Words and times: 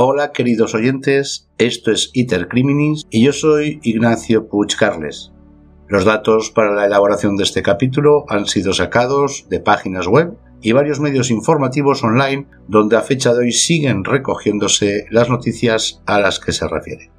Hola 0.00 0.30
queridos 0.30 0.76
oyentes, 0.76 1.48
esto 1.58 1.90
es 1.90 2.10
Iter 2.12 2.46
Criminis 2.46 3.04
y 3.10 3.24
yo 3.24 3.32
soy 3.32 3.80
Ignacio 3.82 4.46
Puig 4.46 4.76
Carles. 4.76 5.32
Los 5.88 6.04
datos 6.04 6.52
para 6.52 6.72
la 6.72 6.86
elaboración 6.86 7.36
de 7.36 7.42
este 7.42 7.64
capítulo 7.64 8.24
han 8.28 8.46
sido 8.46 8.72
sacados 8.72 9.46
de 9.50 9.58
páginas 9.58 10.06
web 10.06 10.38
y 10.62 10.70
varios 10.70 11.00
medios 11.00 11.32
informativos 11.32 12.04
online 12.04 12.46
donde 12.68 12.96
a 12.96 13.02
fecha 13.02 13.34
de 13.34 13.40
hoy 13.40 13.50
siguen 13.50 14.04
recogiéndose 14.04 15.06
las 15.10 15.30
noticias 15.30 16.00
a 16.06 16.20
las 16.20 16.38
que 16.38 16.52
se 16.52 16.68
refiere. 16.68 17.10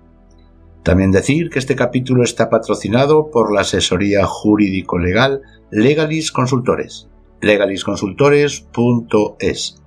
También 0.82 1.12
decir 1.12 1.50
que 1.50 1.60
este 1.60 1.76
capítulo 1.76 2.24
está 2.24 2.50
patrocinado 2.50 3.30
por 3.30 3.54
la 3.54 3.60
asesoría 3.60 4.26
jurídico-legal 4.26 5.42
Legalis 5.70 6.32
Consultores, 6.32 7.10
legalisconsultores.es. 7.42 9.84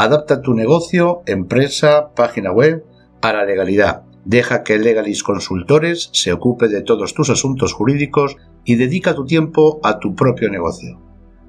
Adapta 0.00 0.40
tu 0.40 0.54
negocio, 0.54 1.20
empresa, 1.26 2.14
página 2.14 2.52
web 2.52 2.86
a 3.20 3.34
la 3.34 3.44
legalidad. 3.44 4.04
Deja 4.24 4.62
que 4.62 4.78
Legalis 4.78 5.22
Consultores 5.22 6.08
se 6.14 6.32
ocupe 6.32 6.68
de 6.68 6.80
todos 6.80 7.12
tus 7.12 7.28
asuntos 7.28 7.74
jurídicos 7.74 8.38
y 8.64 8.76
dedica 8.76 9.14
tu 9.14 9.26
tiempo 9.26 9.78
a 9.82 9.98
tu 9.98 10.14
propio 10.14 10.48
negocio. 10.48 10.98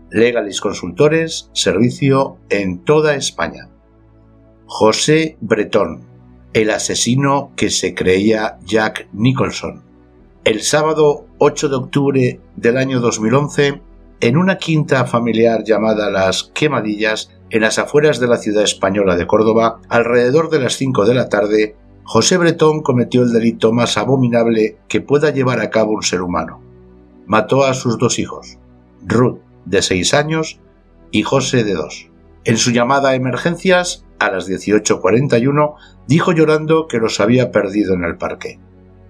Legalis 0.10 0.60
Consultores, 0.60 1.50
servicio 1.54 2.40
en 2.50 2.84
toda 2.84 3.16
España. 3.16 3.70
José 4.66 5.38
Bretón, 5.40 6.02
el 6.52 6.72
asesino 6.72 7.54
que 7.56 7.70
se 7.70 7.96
creía 7.96 8.60
Jack 8.66 9.08
Nicholson. 9.14 9.82
El 10.44 10.62
sábado 10.62 11.26
8 11.38 11.70
de 11.70 11.76
octubre 11.78 12.40
del 12.58 12.76
año 12.76 13.00
2011, 13.00 13.82
en 14.22 14.38
una 14.38 14.58
quinta 14.58 15.06
familiar 15.06 15.64
llamada 15.64 16.12
Las 16.12 16.44
Quemadillas, 16.54 17.32
en 17.50 17.62
las 17.62 17.80
afueras 17.80 18.20
de 18.20 18.28
la 18.28 18.38
ciudad 18.38 18.64
española 18.64 19.16
de 19.16 19.26
Córdoba, 19.26 19.82
alrededor 19.90 20.52
de 20.52 20.60
las 20.60 20.74
5 20.74 21.06
de 21.06 21.14
la 21.16 21.28
tarde, 21.28 21.76
José 22.04 22.38
Bretón 22.38 22.82
cometió 22.82 23.24
el 23.24 23.34
delito 23.34 23.74
más 23.74 23.98
abominable 23.98 24.78
que 24.88 25.02
pueda 25.02 25.32
llevar 25.32 25.60
a 25.60 25.72
cabo 25.72 25.94
un 25.94 26.04
ser 26.04 26.22
humano. 26.22 26.62
Mató 27.26 27.64
a 27.64 27.74
sus 27.74 27.98
dos 27.98 28.20
hijos, 28.20 28.60
Ruth 29.06 29.40
de 29.66 29.82
seis 29.82 30.14
años, 30.14 30.60
y 31.12 31.24
José, 31.24 31.64
de 31.64 31.74
dos. 31.74 32.10
En 32.44 32.58
su 32.58 32.72
llamada 32.72 33.10
a 33.10 33.16
emergencias, 33.16 34.06
a 34.20 34.32
las 34.32 34.48
18.41, 34.48 35.76
dijo 36.08 36.32
llorando 36.32 36.88
que 36.88 36.98
los 36.98 37.20
había 37.20 37.52
perdido 37.52 37.96
en 37.96 38.04
el 38.04 38.18
parque. 38.18 38.60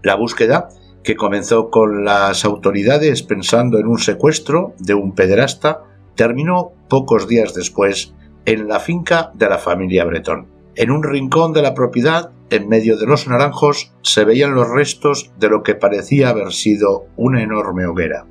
La 0.03 0.15
búsqueda, 0.15 0.69
que 1.03 1.15
comenzó 1.15 1.69
con 1.69 2.05
las 2.05 2.45
autoridades 2.45 3.23
pensando 3.23 3.79
en 3.79 3.87
un 3.87 3.97
secuestro 3.97 4.73
de 4.79 4.93
un 4.93 5.13
pederasta, 5.13 5.83
terminó 6.15 6.73
pocos 6.89 7.27
días 7.27 7.53
después 7.53 8.13
en 8.45 8.67
la 8.67 8.79
finca 8.79 9.31
de 9.33 9.49
la 9.49 9.57
familia 9.57 10.05
Bretón. 10.05 10.47
En 10.75 10.91
un 10.91 11.03
rincón 11.03 11.53
de 11.53 11.61
la 11.61 11.73
propiedad, 11.73 12.31
en 12.49 12.69
medio 12.69 12.97
de 12.97 13.05
los 13.05 13.27
naranjos, 13.27 13.93
se 14.01 14.23
veían 14.23 14.55
los 14.55 14.69
restos 14.69 15.31
de 15.37 15.49
lo 15.49 15.63
que 15.63 15.75
parecía 15.75 16.29
haber 16.29 16.51
sido 16.53 17.05
una 17.17 17.41
enorme 17.41 17.85
hoguera. 17.85 18.25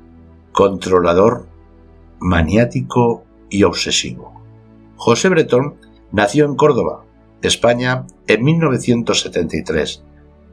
Controlador 0.51 1.45
maniático 2.19 3.23
y 3.49 3.63
obsesivo. 3.63 4.41
José 4.95 5.29
Bretón 5.29 5.75
nació 6.11 6.45
en 6.45 6.55
Córdoba, 6.55 7.03
España, 7.41 8.05
en 8.27 8.43
1973, 8.43 10.03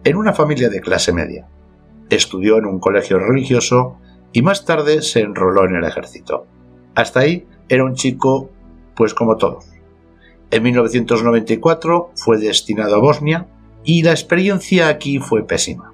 en 0.05 0.17
una 0.17 0.33
familia 0.33 0.71
de 0.71 0.81
clase 0.81 1.13
media. 1.13 1.47
Estudió 2.11 2.59
en 2.59 2.67
un 2.67 2.79
colegio 2.79 3.19
religioso 3.19 3.99
y 4.33 4.43
más 4.43 4.65
tarde 4.65 5.03
se 5.03 5.21
enroló 5.21 5.65
en 5.67 5.77
el 5.77 5.85
ejército. 5.85 6.47
Hasta 6.95 7.21
ahí 7.21 7.47
era 7.69 7.85
un 7.85 7.95
chico, 7.95 8.51
pues 8.95 9.15
como 9.15 9.37
todos. 9.37 9.67
En 10.51 10.63
1994 10.63 12.13
fue 12.17 12.39
destinado 12.39 12.97
a 12.97 13.01
Bosnia 13.01 13.47
y 13.85 14.03
la 14.03 14.13
experiencia 14.13 14.89
aquí 14.89 15.19
fue 15.19 15.47
pésima. 15.47 15.93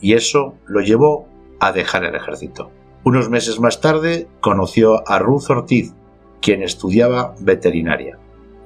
Y 0.00 0.12
eso 0.12 0.54
lo 0.66 0.80
llevó 0.80 1.26
a 1.60 1.72
dejar 1.72 2.04
el 2.04 2.14
ejército. 2.14 2.70
Unos 3.04 3.30
meses 3.30 3.60
más 3.60 3.80
tarde 3.80 4.28
conoció 4.40 5.08
a 5.08 5.18
Ruth 5.18 5.48
Ortiz, 5.48 5.94
quien 6.40 6.62
estudiaba 6.62 7.34
veterinaria. 7.40 8.18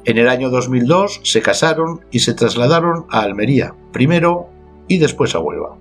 En 0.04 0.19
el 0.19 0.28
año 0.28 0.50
2002 0.50 1.20
se 1.22 1.42
casaron 1.42 2.04
y 2.10 2.20
se 2.20 2.34
trasladaron 2.34 3.06
a 3.10 3.20
Almería, 3.20 3.75
primero 3.92 4.48
y 4.88 4.98
después 4.98 5.34
a 5.34 5.41
Huelva. 5.41 5.76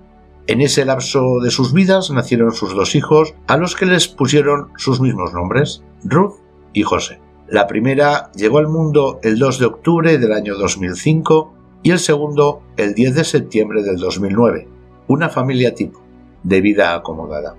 En 0.48 0.62
ese 0.62 0.86
lapso 0.86 1.40
de 1.40 1.50
sus 1.50 1.74
vidas 1.74 2.10
nacieron 2.10 2.52
sus 2.52 2.74
dos 2.74 2.94
hijos, 2.94 3.34
a 3.48 3.58
los 3.58 3.76
que 3.76 3.84
les 3.84 4.08
pusieron 4.08 4.70
sus 4.78 4.98
mismos 4.98 5.34
nombres, 5.34 5.82
Ruth 6.04 6.36
y 6.72 6.84
José. 6.84 7.20
La 7.48 7.66
primera 7.66 8.32
llegó 8.32 8.56
al 8.56 8.66
mundo 8.66 9.20
el 9.22 9.38
2 9.38 9.58
de 9.58 9.66
octubre 9.66 10.16
del 10.16 10.32
año 10.32 10.56
2005 10.56 11.52
y 11.82 11.90
el 11.90 11.98
segundo 11.98 12.62
el 12.78 12.94
10 12.94 13.16
de 13.16 13.24
septiembre 13.24 13.82
del 13.82 13.98
2009, 13.98 14.66
una 15.06 15.28
familia 15.28 15.74
tipo, 15.74 16.00
de 16.42 16.62
vida 16.62 16.94
acomodada. 16.94 17.54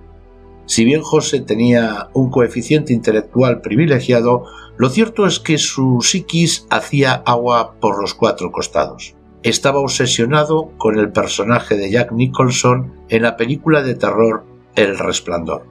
Si 0.66 0.84
bien 0.84 1.02
José 1.02 1.42
tenía 1.42 2.08
un 2.12 2.28
coeficiente 2.28 2.92
intelectual 2.92 3.60
privilegiado, 3.60 4.46
lo 4.76 4.88
cierto 4.88 5.26
es 5.26 5.38
que 5.38 5.58
su 5.58 6.00
psiquis 6.02 6.66
hacía 6.70 7.22
agua 7.24 7.74
por 7.80 8.00
los 8.00 8.14
cuatro 8.14 8.50
costados. 8.50 9.14
Estaba 9.42 9.80
obsesionado 9.80 10.72
con 10.76 10.98
el 10.98 11.12
personaje 11.12 11.76
de 11.76 11.90
Jack 11.90 12.12
Nicholson 12.12 12.92
en 13.08 13.22
la 13.22 13.36
película 13.36 13.82
de 13.82 13.94
terror 13.94 14.44
El 14.74 14.98
Resplandor. 14.98 15.64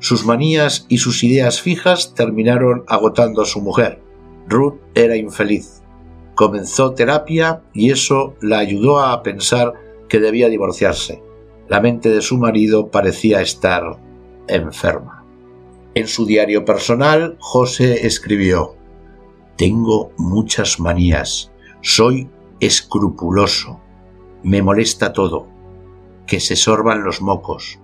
Sus 0.00 0.26
manías 0.26 0.84
y 0.88 0.98
sus 0.98 1.22
ideas 1.22 1.60
fijas 1.60 2.14
terminaron 2.14 2.84
agotando 2.88 3.42
a 3.42 3.46
su 3.46 3.60
mujer. 3.60 4.02
Ruth 4.48 4.80
era 4.94 5.16
infeliz. 5.16 5.82
Comenzó 6.34 6.94
terapia 6.94 7.62
y 7.72 7.92
eso 7.92 8.34
la 8.40 8.58
ayudó 8.58 9.00
a 9.00 9.22
pensar 9.22 9.74
que 10.08 10.18
debía 10.18 10.48
divorciarse. 10.48 11.22
La 11.68 11.80
mente 11.80 12.10
de 12.10 12.20
su 12.20 12.36
marido 12.36 12.90
parecía 12.90 13.40
estar 13.40 13.98
enferma. 14.48 15.24
En 15.94 16.08
su 16.08 16.26
diario 16.26 16.64
personal, 16.64 17.36
José 17.38 18.06
escribió, 18.06 18.74
Tengo 19.56 20.10
muchas 20.18 20.80
manías, 20.80 21.52
soy 21.80 22.28
escrupuloso, 22.66 23.80
me 24.42 24.62
molesta 24.62 25.12
todo, 25.12 25.46
que 26.26 26.40
se 26.40 26.56
sorban 26.56 27.04
los 27.04 27.20
mocos, 27.20 27.78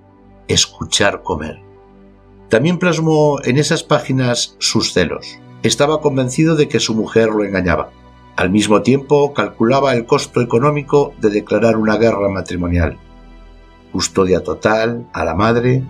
escuchar 0.49 1.23
comer. 1.23 1.61
También 2.49 2.79
plasmó 2.79 3.41
en 3.45 3.59
esas 3.59 3.85
páginas 3.85 4.57
sus 4.59 4.93
celos. 4.95 5.39
Estaba 5.63 6.01
convencido 6.01 6.57
de 6.57 6.69
que 6.69 6.81
su 6.81 6.95
mujer 6.95 7.29
lo 7.29 7.45
engañaba. 7.45 7.91
Al 8.37 8.49
mismo 8.49 8.81
tiempo 8.81 9.35
calculaba 9.35 9.93
el 9.93 10.07
costo 10.07 10.41
económico 10.41 11.13
de 11.21 11.29
declarar 11.29 11.77
una 11.77 11.99
guerra 11.99 12.31
matrimonial. 12.31 12.99
Custodia 13.93 14.43
total 14.43 15.07
a 15.13 15.25
la 15.25 15.35
madre, 15.35 15.85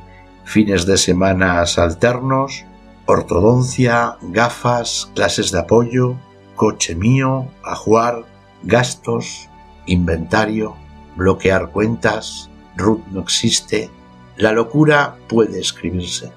fines 0.45 0.85
de 0.85 0.97
semana 0.97 1.61
alternos, 1.61 2.65
ortodoncia, 3.07 4.17
gafas, 4.23 5.13
clases 5.15 5.53
de 5.53 5.61
apoyo, 5.61 6.17
coche 6.57 6.97
mío, 6.97 7.47
ajuar, 7.63 8.25
gastos, 8.63 9.49
inventario, 9.87 10.77
bloquear 11.17 11.71
cuentas, 11.71 12.51
Ruth 12.77 13.03
no 13.11 13.21
existe, 13.21 13.91
la 14.37 14.53
locura 14.53 15.17
puede 15.29 15.61
escribirse. 15.61 16.33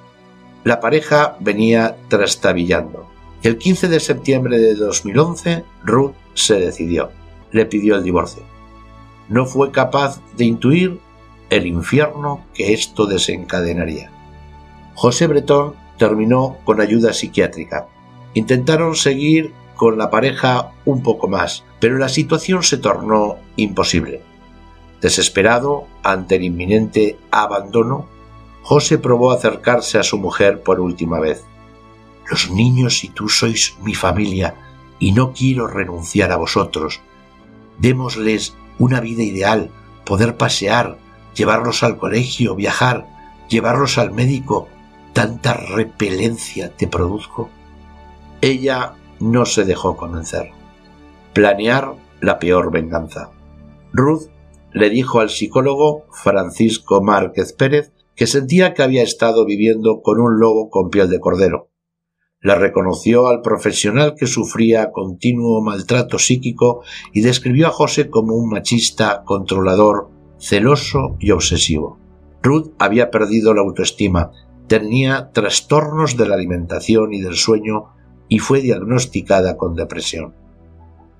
La 0.63 0.79
pareja 0.79 1.37
venía 1.39 1.97
trastabillando. 2.07 3.07
El 3.43 3.57
15 3.57 3.87
de 3.89 3.99
septiembre 3.99 4.59
de 4.59 4.75
2011, 4.75 5.63
Ruth 5.83 6.13
se 6.33 6.59
decidió. 6.59 7.11
Le 7.51 7.65
pidió 7.65 7.95
el 7.95 8.03
divorcio. 8.03 8.43
No 9.29 9.45
fue 9.45 9.71
capaz 9.71 10.21
de 10.37 10.45
intuir 10.45 10.99
el 11.49 11.67
infierno 11.67 12.45
que 12.53 12.73
esto 12.73 13.05
desencadenaría. 13.05 14.11
José 14.95 15.27
Bretón 15.27 15.75
terminó 15.97 16.57
con 16.63 16.81
ayuda 16.81 17.13
psiquiátrica. 17.13 17.87
Intentaron 18.33 18.95
seguir 18.95 19.53
con 19.75 19.97
la 19.97 20.09
pareja 20.09 20.71
un 20.85 21.03
poco 21.03 21.27
más, 21.27 21.63
pero 21.79 21.97
la 21.97 22.09
situación 22.09 22.63
se 22.63 22.77
tornó 22.77 23.37
imposible. 23.55 24.21
Desesperado 25.01 25.87
ante 26.03 26.35
el 26.35 26.43
inminente 26.43 27.17
abandono, 27.31 28.07
José 28.61 28.97
probó 28.97 29.31
acercarse 29.31 29.99
a 29.99 30.03
su 30.03 30.17
mujer 30.17 30.61
por 30.63 30.79
última 30.79 31.19
vez. 31.19 31.43
Los 32.29 32.49
niños 32.49 33.03
y 33.03 33.09
tú 33.09 33.27
sois 33.27 33.75
mi 33.81 33.95
familia 33.95 34.55
y 34.99 35.11
no 35.11 35.33
quiero 35.33 35.67
renunciar 35.67 36.31
a 36.31 36.37
vosotros. 36.37 37.01
Démosles 37.79 38.55
una 38.79 39.01
vida 39.01 39.23
ideal, 39.23 39.71
poder 40.05 40.37
pasear, 40.37 40.97
llevarlos 41.35 41.83
al 41.83 41.97
colegio, 41.97 42.55
viajar, 42.55 43.07
llevarlos 43.49 43.97
al 43.97 44.11
médico, 44.11 44.69
tanta 45.13 45.53
repelencia 45.53 46.75
te 46.75 46.87
produzco? 46.87 47.49
Ella 48.41 48.95
no 49.19 49.45
se 49.45 49.65
dejó 49.65 49.97
convencer. 49.97 50.51
Planear 51.33 51.95
la 52.21 52.39
peor 52.39 52.71
venganza. 52.71 53.31
Ruth 53.91 54.29
le 54.71 54.89
dijo 54.89 55.19
al 55.19 55.29
psicólogo 55.29 56.05
Francisco 56.11 57.01
Márquez 57.01 57.53
Pérez 57.53 57.91
que 58.15 58.27
sentía 58.27 58.73
que 58.73 58.83
había 58.83 59.03
estado 59.03 59.45
viviendo 59.45 60.01
con 60.01 60.19
un 60.19 60.39
lobo 60.39 60.69
con 60.69 60.89
piel 60.89 61.09
de 61.09 61.19
cordero. 61.19 61.69
Le 62.41 62.55
reconoció 62.55 63.27
al 63.27 63.41
profesional 63.41 64.15
que 64.17 64.27
sufría 64.27 64.91
continuo 64.91 65.61
maltrato 65.61 66.19
psíquico 66.19 66.81
y 67.13 67.21
describió 67.21 67.67
a 67.67 67.71
José 67.71 68.09
como 68.09 68.35
un 68.35 68.49
machista, 68.49 69.23
controlador, 69.23 70.09
celoso 70.39 71.15
y 71.19 71.31
obsesivo. 71.31 71.99
Ruth 72.41 72.71
había 72.79 73.09
perdido 73.11 73.53
la 73.53 73.61
autoestima, 73.61 74.31
tenía 74.67 75.31
trastornos 75.31 76.17
de 76.17 76.27
la 76.27 76.35
alimentación 76.35 77.13
y 77.13 77.21
del 77.21 77.35
sueño 77.35 77.93
y 78.27 78.39
fue 78.39 78.61
diagnosticada 78.61 79.57
con 79.57 79.75
depresión. 79.75 80.33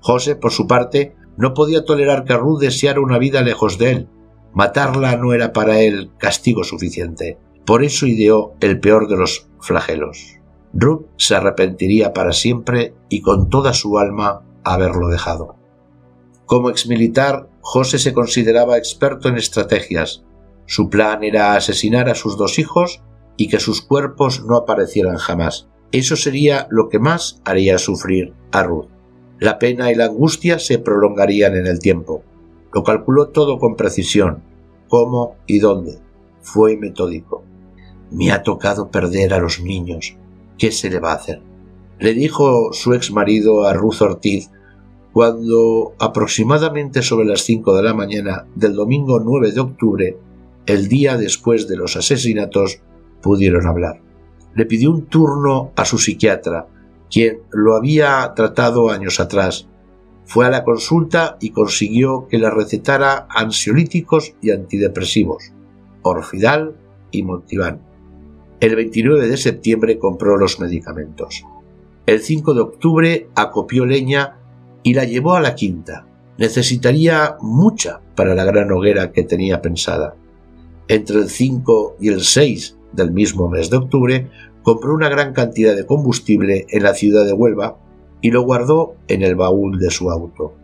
José, 0.00 0.36
por 0.36 0.52
su 0.52 0.66
parte, 0.66 1.16
no 1.36 1.54
podía 1.54 1.84
tolerar 1.84 2.24
que 2.24 2.36
Ruth 2.36 2.60
deseara 2.60 3.00
una 3.00 3.18
vida 3.18 3.42
lejos 3.42 3.78
de 3.78 3.90
él. 3.90 4.08
Matarla 4.52 5.16
no 5.16 5.32
era 5.32 5.52
para 5.52 5.80
él 5.80 6.10
castigo 6.18 6.62
suficiente. 6.62 7.38
Por 7.64 7.82
eso 7.82 8.06
ideó 8.06 8.54
el 8.60 8.78
peor 8.80 9.08
de 9.08 9.16
los 9.16 9.48
flagelos. 9.60 10.38
Ruth 10.72 11.06
se 11.16 11.34
arrepentiría 11.34 12.12
para 12.12 12.32
siempre 12.32 12.94
y 13.08 13.22
con 13.22 13.48
toda 13.48 13.72
su 13.72 13.98
alma 13.98 14.42
haberlo 14.64 15.08
dejado. 15.08 15.56
Como 16.46 16.68
exmilitar, 16.68 17.48
José 17.60 17.98
se 17.98 18.12
consideraba 18.12 18.76
experto 18.76 19.28
en 19.28 19.36
estrategias. 19.36 20.24
Su 20.66 20.90
plan 20.90 21.24
era 21.24 21.54
asesinar 21.54 22.08
a 22.08 22.14
sus 22.14 22.36
dos 22.36 22.58
hijos 22.58 23.02
y 23.36 23.48
que 23.48 23.60
sus 23.60 23.80
cuerpos 23.80 24.44
no 24.44 24.56
aparecieran 24.56 25.16
jamás. 25.16 25.68
Eso 25.94 26.16
sería 26.16 26.66
lo 26.70 26.88
que 26.88 26.98
más 26.98 27.40
haría 27.44 27.78
sufrir 27.78 28.34
a 28.50 28.64
Ruth. 28.64 28.88
La 29.38 29.60
pena 29.60 29.92
y 29.92 29.94
la 29.94 30.06
angustia 30.06 30.58
se 30.58 30.80
prolongarían 30.80 31.54
en 31.54 31.68
el 31.68 31.78
tiempo. 31.78 32.24
Lo 32.72 32.82
calculó 32.82 33.28
todo 33.28 33.60
con 33.60 33.76
precisión. 33.76 34.42
¿Cómo 34.88 35.36
y 35.46 35.60
dónde? 35.60 36.00
Fue 36.40 36.76
metódico. 36.76 37.44
Me 38.10 38.32
ha 38.32 38.42
tocado 38.42 38.90
perder 38.90 39.34
a 39.34 39.38
los 39.38 39.60
niños. 39.60 40.16
¿Qué 40.58 40.72
se 40.72 40.90
le 40.90 40.98
va 40.98 41.12
a 41.12 41.14
hacer? 41.14 41.40
Le 42.00 42.12
dijo 42.12 42.72
su 42.72 42.92
ex 42.92 43.12
marido 43.12 43.64
a 43.64 43.72
Ruth 43.72 44.02
Ortiz 44.02 44.50
cuando 45.12 45.94
aproximadamente 46.00 47.02
sobre 47.02 47.26
las 47.26 47.42
cinco 47.42 47.76
de 47.76 47.84
la 47.84 47.94
mañana 47.94 48.48
del 48.56 48.74
domingo 48.74 49.20
9 49.20 49.52
de 49.52 49.60
octubre, 49.60 50.18
el 50.66 50.88
día 50.88 51.16
después 51.16 51.68
de 51.68 51.76
los 51.76 51.94
asesinatos, 51.94 52.80
pudieron 53.22 53.68
hablar. 53.68 54.02
Le 54.54 54.66
pidió 54.66 54.90
un 54.90 55.06
turno 55.06 55.72
a 55.76 55.84
su 55.84 55.98
psiquiatra, 55.98 56.66
quien 57.10 57.40
lo 57.52 57.76
había 57.76 58.32
tratado 58.34 58.90
años 58.90 59.20
atrás. 59.20 59.68
Fue 60.24 60.46
a 60.46 60.50
la 60.50 60.64
consulta 60.64 61.36
y 61.40 61.50
consiguió 61.50 62.26
que 62.28 62.38
le 62.38 62.50
recetara 62.50 63.26
ansiolíticos 63.28 64.34
y 64.40 64.50
antidepresivos, 64.50 65.52
Orfidal 66.02 66.76
y 67.10 67.22
Montivan. 67.22 67.80
El 68.60 68.76
29 68.76 69.28
de 69.28 69.36
septiembre 69.36 69.98
compró 69.98 70.36
los 70.36 70.60
medicamentos. 70.60 71.44
El 72.06 72.20
5 72.20 72.54
de 72.54 72.60
octubre 72.60 73.28
acopió 73.34 73.84
leña 73.86 74.36
y 74.82 74.94
la 74.94 75.04
llevó 75.04 75.34
a 75.34 75.40
la 75.40 75.54
quinta. 75.54 76.06
Necesitaría 76.38 77.36
mucha 77.40 78.00
para 78.14 78.34
la 78.34 78.44
gran 78.44 78.70
hoguera 78.72 79.12
que 79.12 79.24
tenía 79.24 79.62
pensada. 79.62 80.14
Entre 80.88 81.16
el 81.16 81.28
5 81.28 81.96
y 82.00 82.08
el 82.08 82.22
6 82.22 82.76
del 82.94 83.12
mismo 83.12 83.48
mes 83.48 83.70
de 83.70 83.76
octubre 83.76 84.30
compró 84.62 84.94
una 84.94 85.08
gran 85.08 85.32
cantidad 85.32 85.76
de 85.76 85.86
combustible 85.86 86.66
en 86.70 86.82
la 86.82 86.94
ciudad 86.94 87.24
de 87.24 87.32
Huelva 87.32 87.76
y 88.20 88.30
lo 88.30 88.42
guardó 88.42 88.94
en 89.08 89.22
el 89.22 89.36
baúl 89.36 89.78
de 89.78 89.90
su 89.90 90.10
auto. 90.10 90.54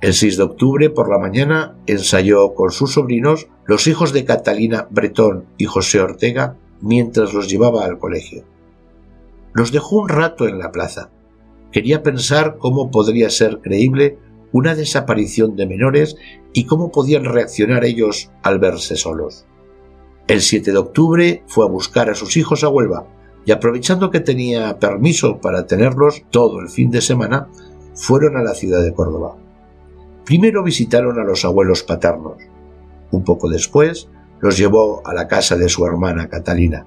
El 0.00 0.14
6 0.14 0.36
de 0.36 0.42
octubre 0.42 0.90
por 0.90 1.10
la 1.10 1.18
mañana 1.18 1.76
ensayó 1.86 2.54
con 2.54 2.70
sus 2.70 2.92
sobrinos, 2.92 3.48
los 3.66 3.86
hijos 3.86 4.12
de 4.12 4.24
Catalina 4.24 4.88
Bretón 4.90 5.46
y 5.58 5.64
José 5.64 6.00
Ortega, 6.00 6.56
mientras 6.80 7.32
los 7.32 7.48
llevaba 7.48 7.84
al 7.84 7.98
colegio. 7.98 8.44
Los 9.52 9.72
dejó 9.72 9.96
un 9.96 10.08
rato 10.08 10.46
en 10.46 10.58
la 10.58 10.70
plaza, 10.70 11.10
Quería 11.76 12.02
pensar 12.02 12.56
cómo 12.58 12.90
podría 12.90 13.28
ser 13.28 13.60
creíble 13.60 14.18
una 14.50 14.74
desaparición 14.74 15.56
de 15.56 15.66
menores 15.66 16.16
y 16.54 16.64
cómo 16.64 16.90
podían 16.90 17.26
reaccionar 17.26 17.84
ellos 17.84 18.30
al 18.42 18.58
verse 18.58 18.96
solos. 18.96 19.44
El 20.28 20.40
7 20.40 20.72
de 20.72 20.78
octubre 20.78 21.44
fue 21.46 21.64
a 21.64 21.68
buscar 21.68 22.10
a 22.10 22.16
sus 22.16 22.36
hijos 22.36 22.64
a 22.64 22.68
Huelva 22.68 23.06
y 23.44 23.52
aprovechando 23.52 24.10
que 24.10 24.18
tenía 24.18 24.76
permiso 24.80 25.38
para 25.38 25.68
tenerlos 25.68 26.24
todo 26.30 26.58
el 26.58 26.68
fin 26.68 26.90
de 26.90 27.00
semana, 27.00 27.48
fueron 27.94 28.36
a 28.36 28.42
la 28.42 28.54
ciudad 28.54 28.82
de 28.82 28.92
Córdoba. 28.92 29.36
Primero 30.24 30.64
visitaron 30.64 31.20
a 31.20 31.24
los 31.24 31.44
abuelos 31.44 31.84
paternos. 31.84 32.42
Un 33.12 33.22
poco 33.22 33.48
después 33.48 34.08
los 34.40 34.58
llevó 34.58 35.00
a 35.06 35.14
la 35.14 35.28
casa 35.28 35.56
de 35.56 35.68
su 35.68 35.86
hermana 35.86 36.28
Catalina. 36.28 36.84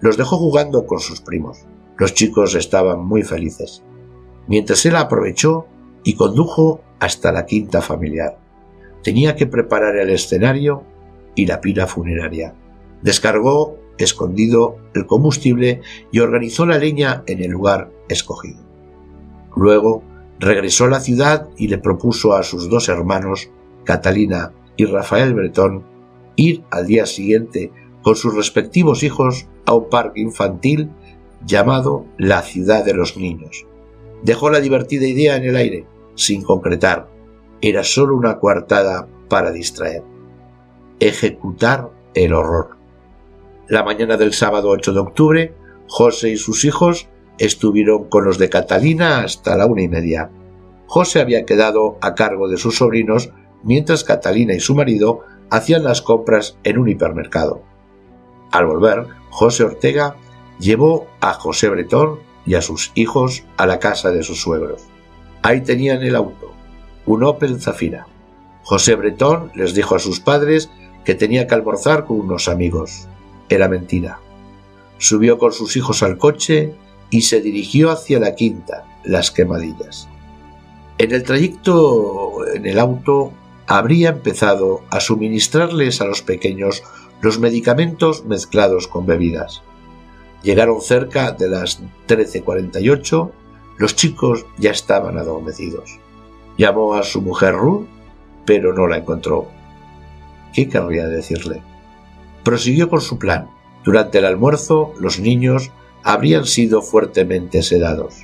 Los 0.00 0.16
dejó 0.16 0.36
jugando 0.36 0.86
con 0.86 1.00
sus 1.00 1.20
primos. 1.20 1.66
Los 1.98 2.14
chicos 2.14 2.54
estaban 2.54 3.04
muy 3.04 3.24
felices, 3.24 3.82
mientras 4.46 4.86
él 4.86 4.94
aprovechó 4.94 5.66
y 6.04 6.14
condujo 6.14 6.82
hasta 7.00 7.32
la 7.32 7.46
quinta 7.46 7.82
familiar. 7.82 8.38
Tenía 9.02 9.34
que 9.34 9.46
preparar 9.46 9.96
el 9.96 10.10
escenario 10.10 10.84
y 11.34 11.46
la 11.46 11.60
pila 11.60 11.86
funeraria. 11.86 12.54
Descargó, 13.02 13.76
escondido, 13.98 14.76
el 14.94 15.06
combustible 15.06 15.82
y 16.10 16.20
organizó 16.20 16.66
la 16.66 16.78
leña 16.78 17.22
en 17.26 17.42
el 17.42 17.50
lugar 17.50 17.90
escogido. 18.08 18.60
Luego 19.56 20.02
regresó 20.38 20.84
a 20.84 20.90
la 20.90 21.00
ciudad 21.00 21.48
y 21.56 21.68
le 21.68 21.78
propuso 21.78 22.34
a 22.34 22.42
sus 22.42 22.68
dos 22.68 22.88
hermanos, 22.88 23.50
Catalina 23.84 24.52
y 24.76 24.86
Rafael 24.86 25.34
Bretón, 25.34 25.84
ir 26.36 26.64
al 26.70 26.86
día 26.86 27.06
siguiente 27.06 27.70
con 28.02 28.16
sus 28.16 28.34
respectivos 28.34 29.02
hijos 29.02 29.46
a 29.64 29.74
un 29.74 29.88
parque 29.88 30.20
infantil 30.20 30.90
llamado 31.46 32.06
La 32.18 32.42
Ciudad 32.42 32.84
de 32.84 32.94
los 32.94 33.16
Niños. 33.16 33.66
Dejó 34.22 34.50
la 34.50 34.60
divertida 34.60 35.06
idea 35.06 35.36
en 35.36 35.44
el 35.44 35.56
aire, 35.56 35.86
sin 36.14 36.42
concretar. 36.42 37.08
Era 37.60 37.84
solo 37.84 38.16
una 38.16 38.38
coartada 38.38 39.08
para 39.28 39.52
distraer. 39.52 40.02
Ejecutar 41.00 41.90
el 42.14 42.32
horror. 42.32 42.76
La 43.68 43.82
mañana 43.82 44.16
del 44.16 44.32
sábado 44.32 44.68
8 44.70 44.92
de 44.92 45.00
octubre, 45.00 45.54
José 45.88 46.30
y 46.30 46.36
sus 46.36 46.64
hijos 46.64 47.08
estuvieron 47.38 48.04
con 48.08 48.24
los 48.24 48.38
de 48.38 48.48
Catalina 48.48 49.20
hasta 49.20 49.56
la 49.56 49.66
una 49.66 49.82
y 49.82 49.88
media. 49.88 50.30
José 50.86 51.20
había 51.20 51.44
quedado 51.44 51.98
a 52.00 52.14
cargo 52.14 52.48
de 52.48 52.58
sus 52.58 52.76
sobrinos 52.76 53.30
mientras 53.62 54.04
Catalina 54.04 54.54
y 54.54 54.60
su 54.60 54.74
marido 54.74 55.20
hacían 55.50 55.84
las 55.84 56.02
compras 56.02 56.58
en 56.62 56.78
un 56.78 56.88
hipermercado. 56.88 57.62
Al 58.52 58.66
volver, 58.66 59.06
José 59.30 59.64
Ortega 59.64 60.16
llevó 60.60 61.06
a 61.20 61.32
José 61.32 61.68
Bretón 61.68 62.20
y 62.46 62.54
a 62.54 62.62
sus 62.62 62.92
hijos 62.94 63.44
a 63.56 63.66
la 63.66 63.80
casa 63.80 64.10
de 64.10 64.22
sus 64.22 64.40
suegros. 64.40 64.82
Ahí 65.42 65.62
tenían 65.62 66.02
el 66.02 66.14
auto, 66.14 66.52
un 67.06 67.24
Opel 67.24 67.60
Zafira. 67.60 68.06
José 68.62 68.94
Bretón 68.94 69.50
les 69.54 69.74
dijo 69.74 69.96
a 69.96 69.98
sus 69.98 70.20
padres 70.20 70.70
que 71.04 71.14
tenía 71.14 71.46
que 71.46 71.54
almorzar 71.54 72.06
con 72.06 72.20
unos 72.20 72.48
amigos. 72.48 73.08
Era 73.48 73.68
mentira. 73.68 74.20
Subió 74.98 75.38
con 75.38 75.52
sus 75.52 75.76
hijos 75.76 76.02
al 76.02 76.18
coche 76.18 76.74
y 77.10 77.22
se 77.22 77.40
dirigió 77.40 77.90
hacia 77.90 78.18
la 78.18 78.34
quinta, 78.34 78.84
las 79.04 79.30
quemadillas. 79.30 80.08
En 80.98 81.12
el 81.12 81.24
trayecto 81.24 82.46
en 82.54 82.66
el 82.66 82.78
auto 82.78 83.32
habría 83.66 84.10
empezado 84.10 84.82
a 84.90 85.00
suministrarles 85.00 86.00
a 86.00 86.06
los 86.06 86.22
pequeños 86.22 86.82
los 87.20 87.38
medicamentos 87.38 88.24
mezclados 88.24 88.86
con 88.86 89.06
bebidas. 89.06 89.62
Llegaron 90.42 90.82
cerca 90.82 91.32
de 91.32 91.48
las 91.48 91.80
13.48, 92.06 93.30
los 93.78 93.96
chicos 93.96 94.44
ya 94.58 94.70
estaban 94.70 95.16
adormecidos. 95.16 95.98
Llamó 96.58 96.94
a 96.94 97.02
su 97.02 97.22
mujer 97.22 97.54
Ruth, 97.54 97.86
pero 98.44 98.74
no 98.74 98.86
la 98.86 98.98
encontró. 98.98 99.48
¿Qué 100.54 100.68
querría 100.68 101.08
decirle? 101.08 101.62
Prosiguió 102.44 102.88
con 102.88 103.00
su 103.00 103.18
plan. 103.18 103.50
Durante 103.84 104.18
el 104.18 104.24
almuerzo, 104.24 104.92
los 105.00 105.18
niños 105.18 105.72
habrían 106.04 106.46
sido 106.46 106.80
fuertemente 106.80 107.62
sedados. 107.62 108.14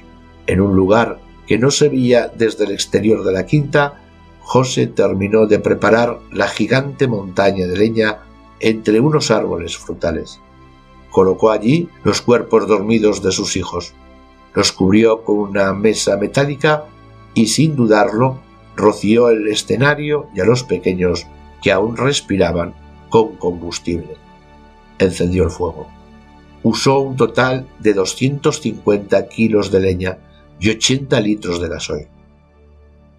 En 0.46 0.60
un 0.60 0.76
lugar 0.76 1.18
que 1.46 1.58
no 1.58 1.72
se 1.72 1.88
veía 1.88 2.28
desde 2.28 2.64
el 2.64 2.70
exterior 2.70 3.24
de 3.24 3.32
la 3.32 3.46
quinta, 3.46 4.00
José 4.40 4.86
terminó 4.86 5.46
de 5.46 5.58
preparar 5.58 6.20
la 6.30 6.46
gigante 6.46 7.08
montaña 7.08 7.66
de 7.66 7.76
leña 7.76 8.20
entre 8.60 9.00
unos 9.00 9.30
árboles 9.30 9.76
frutales. 9.76 10.40
Colocó 11.10 11.50
allí 11.50 11.88
los 12.04 12.20
cuerpos 12.20 12.68
dormidos 12.68 13.22
de 13.22 13.32
sus 13.32 13.56
hijos, 13.56 13.94
los 14.54 14.70
cubrió 14.72 15.24
con 15.24 15.38
una 15.38 15.72
mesa 15.72 16.16
metálica 16.16 16.84
y 17.34 17.48
sin 17.48 17.74
dudarlo 17.74 18.38
roció 18.76 19.30
el 19.30 19.48
escenario 19.48 20.28
y 20.34 20.40
a 20.40 20.44
los 20.44 20.62
pequeños 20.62 21.26
que 21.62 21.72
aún 21.72 21.96
respiraban 21.96 22.74
con 23.08 23.36
combustible. 23.36 24.16
Encendió 24.98 25.44
el 25.44 25.50
fuego. 25.50 25.88
Usó 26.62 27.00
un 27.00 27.16
total 27.16 27.66
de 27.78 27.94
250 27.94 29.28
kilos 29.28 29.70
de 29.70 29.80
leña 29.80 30.18
y 30.58 30.70
80 30.70 31.20
litros 31.20 31.60
de 31.60 31.68
gasoil. 31.68 32.08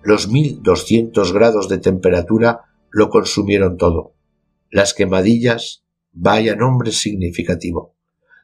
Los 0.03 0.27
1200 0.27 1.33
grados 1.33 1.69
de 1.69 1.77
temperatura 1.79 2.61
lo 2.89 3.09
consumieron 3.09 3.77
todo. 3.77 4.13
Las 4.69 4.93
quemadillas 4.93 5.81
Vaya 6.13 6.57
nombre 6.57 6.91
significativo. 6.91 7.95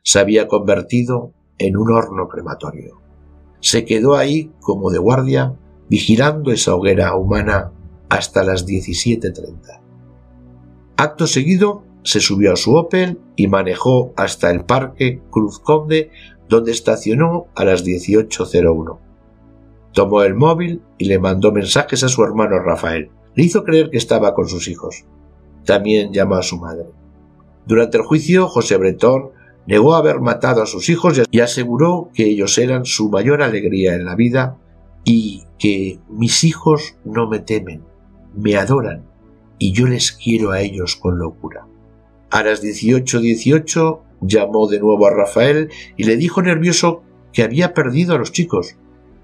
Se 0.01 0.19
había 0.19 0.47
convertido 0.47 1.33
en 1.57 1.75
un 1.75 1.91
horno 1.91 2.29
crematorio. 2.29 3.01
Se 3.59 3.83
quedó 3.83 4.15
ahí 4.15 4.53
como 4.61 4.89
de 4.89 4.99
guardia, 4.99 5.57
vigilando 5.89 6.51
esa 6.51 6.75
hoguera 6.75 7.13
humana 7.15 7.73
hasta 8.07 8.45
las 8.45 8.65
17.30. 8.65 9.76
Acto 10.99 11.27
seguido, 11.27 11.83
se 12.01 12.19
subió 12.19 12.53
a 12.53 12.55
su 12.55 12.73
Opel 12.73 13.19
y 13.35 13.45
manejó 13.45 14.13
hasta 14.17 14.49
el 14.49 14.65
parque 14.65 15.21
Cruz 15.29 15.59
Conde, 15.59 16.09
donde 16.49 16.71
estacionó 16.71 17.45
a 17.53 17.65
las 17.65 17.85
18.01. 17.85 18.97
Tomó 19.93 20.23
el 20.23 20.33
móvil 20.33 20.81
y 20.97 21.05
le 21.05 21.19
mandó 21.19 21.51
mensajes 21.51 22.03
a 22.03 22.09
su 22.09 22.23
hermano 22.23 22.57
Rafael. 22.59 23.11
Le 23.35 23.43
hizo 23.43 23.63
creer 23.63 23.91
que 23.91 23.99
estaba 23.99 24.33
con 24.33 24.47
sus 24.47 24.67
hijos. 24.67 25.05
También 25.65 26.13
llamó 26.13 26.35
a 26.35 26.41
su 26.41 26.57
madre. 26.57 26.87
Durante 27.67 27.97
el 27.97 28.03
juicio, 28.03 28.47
José 28.47 28.77
Bretón 28.77 29.29
negó 29.67 29.93
haber 29.93 30.19
matado 30.19 30.63
a 30.63 30.65
sus 30.65 30.89
hijos 30.89 31.21
y 31.29 31.39
aseguró 31.41 32.09
que 32.15 32.25
ellos 32.25 32.57
eran 32.57 32.85
su 32.85 33.11
mayor 33.11 33.43
alegría 33.43 33.93
en 33.93 34.05
la 34.05 34.15
vida 34.15 34.57
y 35.03 35.43
que 35.59 35.99
mis 36.09 36.43
hijos 36.43 36.95
no 37.05 37.27
me 37.27 37.37
temen, 37.37 37.83
me 38.33 38.57
adoran 38.57 39.06
y 39.59 39.71
yo 39.71 39.87
les 39.87 40.11
quiero 40.11 40.51
a 40.51 40.61
ellos 40.61 40.95
con 40.95 41.17
locura. 41.17 41.67
A 42.29 42.43
las 42.43 42.63
18.18 42.63 43.99
llamó 44.21 44.67
de 44.67 44.79
nuevo 44.79 45.07
a 45.07 45.11
Rafael 45.11 45.69
y 45.95 46.03
le 46.03 46.17
dijo 46.17 46.41
nervioso 46.41 47.03
que 47.33 47.43
había 47.43 47.73
perdido 47.73 48.15
a 48.15 48.17
los 48.17 48.31
chicos. 48.31 48.75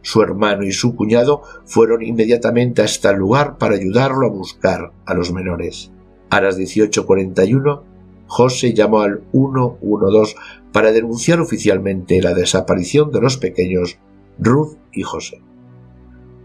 Su 0.01 0.21
hermano 0.21 0.63
y 0.63 0.71
su 0.71 0.95
cuñado 0.95 1.41
fueron 1.65 2.03
inmediatamente 2.03 2.81
hasta 2.81 3.11
el 3.11 3.17
lugar 3.17 3.57
para 3.57 3.75
ayudarlo 3.75 4.27
a 4.27 4.31
buscar 4.31 4.91
a 5.05 5.13
los 5.13 5.31
menores. 5.31 5.91
A 6.29 6.41
las 6.41 6.57
18.41 6.57 7.81
José 8.27 8.73
llamó 8.73 9.01
al 9.01 9.23
112 9.31 10.35
para 10.71 10.91
denunciar 10.91 11.39
oficialmente 11.39 12.21
la 12.21 12.33
desaparición 12.33 13.11
de 13.11 13.21
los 13.21 13.37
pequeños 13.37 13.99
Ruth 14.39 14.77
y 14.91 15.03
José. 15.03 15.41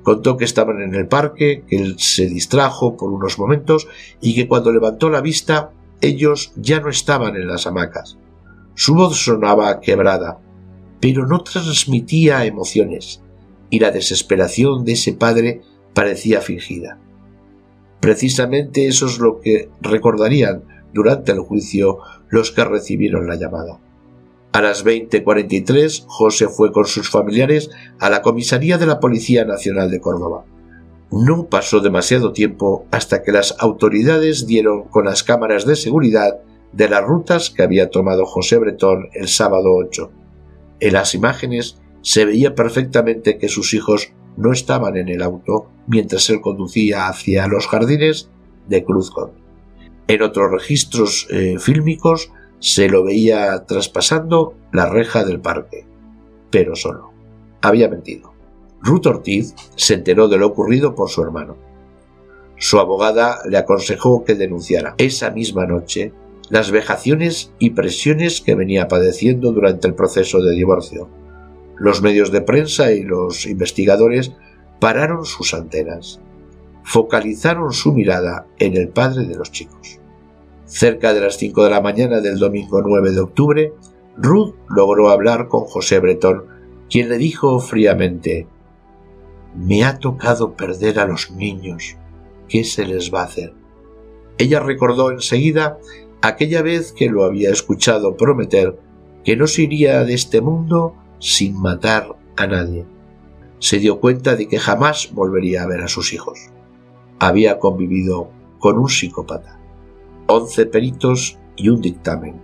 Contó 0.09 0.39
que 0.39 0.47
estaban 0.47 0.81
en 0.81 0.95
el 0.95 1.07
parque, 1.07 1.65
que 1.69 1.77
él 1.77 1.97
se 1.99 2.31
distrajo 2.31 2.97
por 2.97 3.13
unos 3.13 3.39
momentos 3.39 3.89
y 4.23 4.35
que 4.35 4.49
cuando 4.49 4.73
levantó 4.73 5.11
la 5.11 5.21
vista 5.21 5.73
ellos 6.01 6.51
ya 6.57 6.81
no 6.81 6.89
estaban 6.89 7.37
en 7.37 7.47
las 7.47 7.67
hamacas. 7.67 8.17
Su 8.75 8.95
voz 8.95 9.19
sonaba 9.19 9.81
quebrada, 9.81 10.39
pero 10.99 11.27
no 11.27 11.43
transmitía 11.43 12.47
emociones, 12.47 13.21
y 13.69 13.81
la 13.81 13.91
desesperación 13.91 14.83
de 14.87 14.93
ese 14.93 15.13
padre 15.13 15.61
parecía 15.93 16.41
fingida. 16.41 16.99
Precisamente 18.01 18.87
eso 18.87 19.05
es 19.05 19.19
lo 19.19 19.43
que 19.43 19.69
recordarían 19.83 20.63
durante 20.95 21.33
el 21.33 21.41
juicio 21.41 21.99
los 22.31 22.51
que 22.51 22.65
recibieron 22.65 23.27
la 23.27 23.37
llamada. 23.37 23.79
A 24.53 24.63
las 24.63 24.85
20:43, 24.85 26.05
José 26.07 26.49
fue 26.49 26.73
con 26.73 26.87
sus 26.87 27.11
familiares 27.11 27.71
a 27.99 28.09
la 28.09 28.23
comisaría 28.23 28.79
de 28.79 28.87
la 28.87 28.99
Policía 28.99 29.45
Nacional 29.45 29.91
de 29.91 30.01
Córdoba. 30.01 30.45
No 31.11 31.47
pasó 31.47 31.81
demasiado 31.81 32.33
tiempo 32.33 32.87
hasta 32.91 33.23
que 33.23 33.33
las 33.33 33.55
autoridades 33.59 34.47
dieron 34.47 34.85
con 34.85 35.05
las 35.05 35.23
cámaras 35.23 35.67
de 35.67 35.77
seguridad 35.77 36.41
de 36.73 36.89
las 36.89 37.05
rutas 37.05 37.51
que 37.51 37.63
había 37.63 37.91
tomado 37.91 38.27
José 38.27 38.59
Bretón 38.59 39.09
el 39.15 39.29
sábado 39.29 39.75
8. 39.75 40.11
En 40.81 40.93
las 40.93 41.15
imágenes 41.15 41.81
se 42.03 42.25
veía 42.25 42.55
perfectamente 42.55 43.39
que 43.39 43.49
sus 43.49 43.75
hijos 43.75 44.13
no 44.37 44.53
estaban 44.53 44.97
en 44.97 45.09
el 45.09 45.23
auto 45.23 45.71
mientras 45.87 46.29
él 46.31 46.41
conducía 46.41 47.09
hacia 47.09 47.49
los 47.49 47.67
jardines 47.67 48.31
de 48.69 48.85
Cruzcon. 48.85 49.33
En 50.07 50.23
otros 50.23 50.51
registros 50.51 51.27
eh, 51.31 51.57
fílmicos 51.59 52.31
se 52.61 52.89
lo 52.89 53.05
veía 53.05 53.65
traspasando 53.67 54.55
la 54.73 54.89
reja 54.89 55.25
del 55.25 55.41
parque, 55.41 55.87
pero 56.51 56.77
solo. 56.77 57.13
Había 57.63 57.89
mentido. 57.89 58.33
Ruth 58.81 59.07
Ortiz 59.07 59.55
se 59.75 59.95
enteró 59.95 60.29
de 60.29 60.39
lo 60.39 60.47
ocurrido 60.47 60.95
por 60.95 61.09
su 61.11 61.23
hermano. 61.23 61.57
Su 62.57 62.79
abogada 62.79 63.39
le 63.49 63.59
aconsejó 63.59 64.25
que 64.25 64.35
denunciara 64.35 64.95
esa 64.99 65.31
misma 65.31 65.67
noche 65.67 66.13
las 66.51 66.71
vejaciones 66.71 67.53
y 67.59 67.71
presiones 67.71 68.41
que 68.41 68.55
venía 68.55 68.89
padeciendo 68.89 69.53
durante 69.53 69.87
el 69.87 69.95
proceso 69.95 70.41
de 70.41 70.53
divorcio. 70.53 71.09
Los 71.77 72.03
medios 72.03 72.33
de 72.33 72.41
prensa 72.41 72.93
y 72.93 73.03
los 73.03 73.47
investigadores 73.47 74.33
pararon 74.81 75.25
sus 75.25 75.55
antenas 75.55 76.21
focalizaron 76.89 77.71
su 77.75 77.93
mirada 77.93 78.47
en 78.59 78.75
el 78.75 78.89
padre 78.89 79.27
de 79.27 79.35
los 79.35 79.53
chicos. 79.53 80.01
Cerca 80.69 81.13
de 81.13 81.21
las 81.21 81.37
cinco 81.37 81.65
de 81.65 81.71
la 81.71 81.81
mañana 81.81 82.21
del 82.21 82.39
domingo 82.39 82.81
9 82.81 83.11
de 83.11 83.21
octubre, 83.21 83.73
Ruth 84.17 84.55
logró 84.69 85.09
hablar 85.11 85.49
con 85.49 85.65
José 85.65 85.99
Bretón, 85.99 86.45
quien 86.89 87.09
le 87.09 87.19
dijo 87.19 87.59
fríamente 87.59 88.47
Me 89.57 89.85
ha 89.85 89.99
tocado 89.99 90.55
perder 90.55 91.01
a 91.01 91.07
los 91.07 91.33
niños. 91.33 91.97
¿Qué 92.49 92.65
se 92.65 92.87
les 92.87 93.13
va 93.13 93.23
a 93.23 93.25
hacer? 93.25 93.55
Ella 94.39 94.61
recordó 94.61 95.11
enseguida 95.11 95.79
aquella 96.23 96.63
vez 96.63 96.93
que 96.93 97.09
lo 97.09 97.25
había 97.25 97.51
escuchado 97.51 98.17
prometer 98.17 98.79
que 99.25 99.37
no 99.37 99.47
se 99.47 99.63
iría 99.63 100.05
de 100.05 100.15
este 100.15 100.41
mundo 100.41 100.95
sin 101.19 101.61
matar 101.61 102.15
a 102.37 102.47
nadie. 102.47 102.87
Se 103.59 103.79
dio 103.79 103.99
cuenta 103.99 104.37
de 104.37 104.47
que 104.47 104.61
jamás 104.61 105.11
volvería 105.13 105.65
a 105.65 105.67
ver 105.67 105.81
a 105.81 105.89
sus 105.89 106.13
hijos 106.13 106.51
había 107.19 107.59
convivido 107.59 108.31
con 108.59 108.79
un 108.79 108.89
psicópata. 108.89 109.58
Once 110.31 110.67
peritos 110.67 111.39
y 111.57 111.71
un 111.71 111.81
dictamen. 111.81 112.37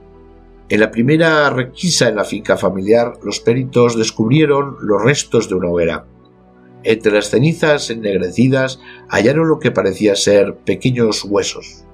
En 0.71 0.81
la 0.81 0.91
primera 0.91 1.51
requisa 1.51 2.09
en 2.09 2.17
la 2.17 2.25
finca 2.25 2.57
familiar, 2.57 3.19
los 3.23 3.41
peritos 3.41 3.99
descubrieron 3.99 4.77
los 4.81 5.03
restos 5.03 5.51
de 5.51 5.55
una 5.57 5.69
hoguera. 5.69 6.07
Entre 6.83 7.13
las 7.13 7.29
cenizas 7.29 7.91
ennegrecidas 7.91 8.81
hallaron 9.11 9.49
lo 9.49 9.59
que 9.59 9.71
parecía 9.71 10.17
ser 10.17 10.57
pequeños 10.57 11.25
huesos. 11.25 11.85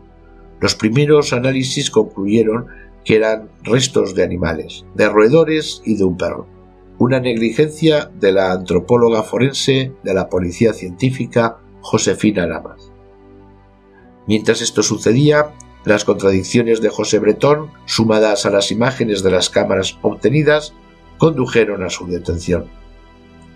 Los 0.60 0.76
primeros 0.76 1.32
análisis 1.32 1.90
concluyeron 1.90 2.66
que 3.04 3.16
eran 3.16 3.48
restos 3.64 4.14
de 4.14 4.22
animales, 4.22 4.84
de 4.94 5.08
roedores 5.08 5.82
y 5.84 5.96
de 5.96 6.04
un 6.04 6.16
perro. 6.16 6.46
Una 6.98 7.18
negligencia 7.18 8.12
de 8.20 8.30
la 8.30 8.52
antropóloga 8.52 9.24
forense 9.24 9.92
de 10.04 10.14
la 10.14 10.28
policía 10.28 10.72
científica 10.72 11.58
Josefina 11.80 12.46
Lamas. 12.46 12.92
Mientras 14.28 14.60
esto 14.60 14.84
sucedía, 14.84 15.50
las 15.84 16.04
contradicciones 16.04 16.80
de 16.80 16.90
José 16.90 17.18
Bretón, 17.18 17.70
sumadas 17.86 18.46
a 18.46 18.50
las 18.50 18.70
imágenes 18.70 19.22
de 19.22 19.30
las 19.30 19.48
cámaras 19.48 19.98
obtenidas, 20.02 20.74
condujeron 21.18 21.82
a 21.82 21.90
su 21.90 22.06
detención. 22.06 22.66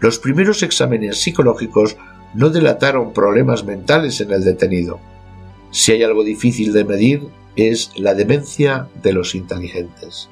Los 0.00 0.18
primeros 0.18 0.62
exámenes 0.62 1.18
psicológicos 1.20 1.96
no 2.34 2.50
delataron 2.50 3.12
problemas 3.12 3.64
mentales 3.64 4.20
en 4.20 4.32
el 4.32 4.44
detenido. 4.44 5.00
Si 5.70 5.92
hay 5.92 6.02
algo 6.02 6.24
difícil 6.24 6.72
de 6.72 6.84
medir 6.84 7.28
es 7.56 7.90
la 7.96 8.14
demencia 8.14 8.88
de 9.02 9.12
los 9.12 9.34
inteligentes. 9.34 10.28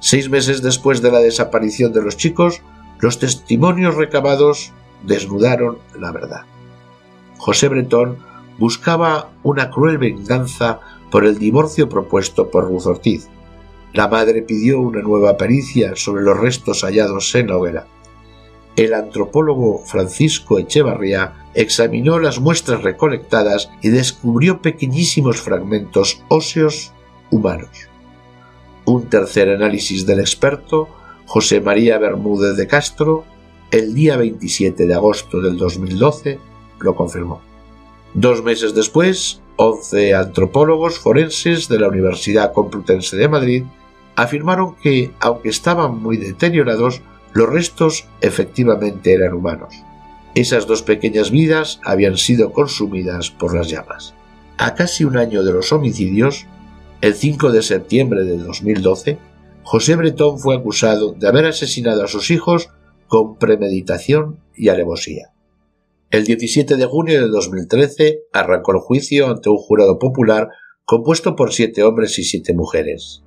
Seis 0.00 0.28
meses 0.28 0.62
después 0.62 1.00
de 1.00 1.10
la 1.10 1.20
desaparición 1.20 1.92
de 1.92 2.02
los 2.02 2.16
chicos, 2.16 2.60
los 3.00 3.18
testimonios 3.18 3.94
recabados 3.94 4.72
desnudaron 5.02 5.78
la 5.98 6.12
verdad. 6.12 6.42
José 7.38 7.68
Bretón 7.68 8.18
buscaba 8.58 9.30
una 9.42 9.70
cruel 9.70 9.98
venganza 9.98 10.80
por 11.10 11.24
el 11.24 11.38
divorcio 11.38 11.88
propuesto 11.88 12.50
por 12.50 12.68
Ruth 12.68 12.86
Ortiz. 12.86 13.28
La 13.92 14.08
madre 14.08 14.42
pidió 14.42 14.80
una 14.80 15.00
nueva 15.02 15.36
pericia 15.36 15.94
sobre 15.94 16.24
los 16.24 16.38
restos 16.38 16.82
hallados 16.82 17.34
en 17.34 17.48
la 17.48 17.56
hoguera. 17.56 17.86
El 18.76 18.92
antropólogo 18.92 19.78
Francisco 19.78 20.58
Echevarría 20.58 21.48
examinó 21.54 22.18
las 22.18 22.40
muestras 22.40 22.82
recolectadas 22.82 23.70
y 23.82 23.90
descubrió 23.90 24.60
pequeñísimos 24.60 25.40
fragmentos 25.40 26.24
óseos 26.28 26.92
humanos. 27.30 27.88
Un 28.84 29.08
tercer 29.08 29.48
análisis 29.48 30.04
del 30.06 30.18
experto, 30.18 30.88
José 31.26 31.60
María 31.60 31.98
Bermúdez 31.98 32.56
de 32.56 32.66
Castro, 32.66 33.24
el 33.70 33.94
día 33.94 34.16
27 34.16 34.86
de 34.86 34.94
agosto 34.94 35.40
del 35.40 35.56
2012, 35.56 36.40
lo 36.80 36.96
confirmó. 36.96 37.53
Dos 38.14 38.44
meses 38.44 38.74
después, 38.74 39.42
once 39.56 40.14
antropólogos 40.14 41.00
forenses 41.00 41.68
de 41.68 41.80
la 41.80 41.88
Universidad 41.88 42.52
Complutense 42.52 43.16
de 43.16 43.28
Madrid 43.28 43.64
afirmaron 44.14 44.76
que, 44.76 45.12
aunque 45.18 45.48
estaban 45.48 46.00
muy 46.00 46.16
deteriorados, 46.16 47.02
los 47.32 47.48
restos 47.48 48.06
efectivamente 48.20 49.12
eran 49.12 49.34
humanos. 49.34 49.74
Esas 50.36 50.68
dos 50.68 50.82
pequeñas 50.82 51.32
vidas 51.32 51.80
habían 51.84 52.16
sido 52.16 52.52
consumidas 52.52 53.30
por 53.30 53.52
las 53.52 53.68
llamas. 53.68 54.14
A 54.58 54.74
casi 54.74 55.02
un 55.02 55.16
año 55.16 55.42
de 55.42 55.52
los 55.52 55.72
homicidios, 55.72 56.46
el 57.00 57.14
5 57.14 57.50
de 57.50 57.62
septiembre 57.62 58.22
de 58.22 58.38
2012, 58.38 59.18
José 59.64 59.96
Bretón 59.96 60.38
fue 60.38 60.56
acusado 60.56 61.12
de 61.12 61.26
haber 61.26 61.46
asesinado 61.46 62.04
a 62.04 62.08
sus 62.08 62.30
hijos 62.30 62.68
con 63.08 63.36
premeditación 63.38 64.38
y 64.54 64.68
alevosía. 64.68 65.33
El 66.10 66.24
17 66.24 66.76
de 66.76 66.86
junio 66.86 67.20
de 67.20 67.28
2013 67.28 68.24
arrancó 68.32 68.72
el 68.72 68.78
juicio 68.78 69.28
ante 69.28 69.48
un 69.48 69.56
jurado 69.56 69.98
popular 69.98 70.48
compuesto 70.84 71.34
por 71.34 71.52
siete 71.52 71.82
hombres 71.82 72.18
y 72.18 72.24
siete 72.24 72.54
mujeres. 72.54 73.22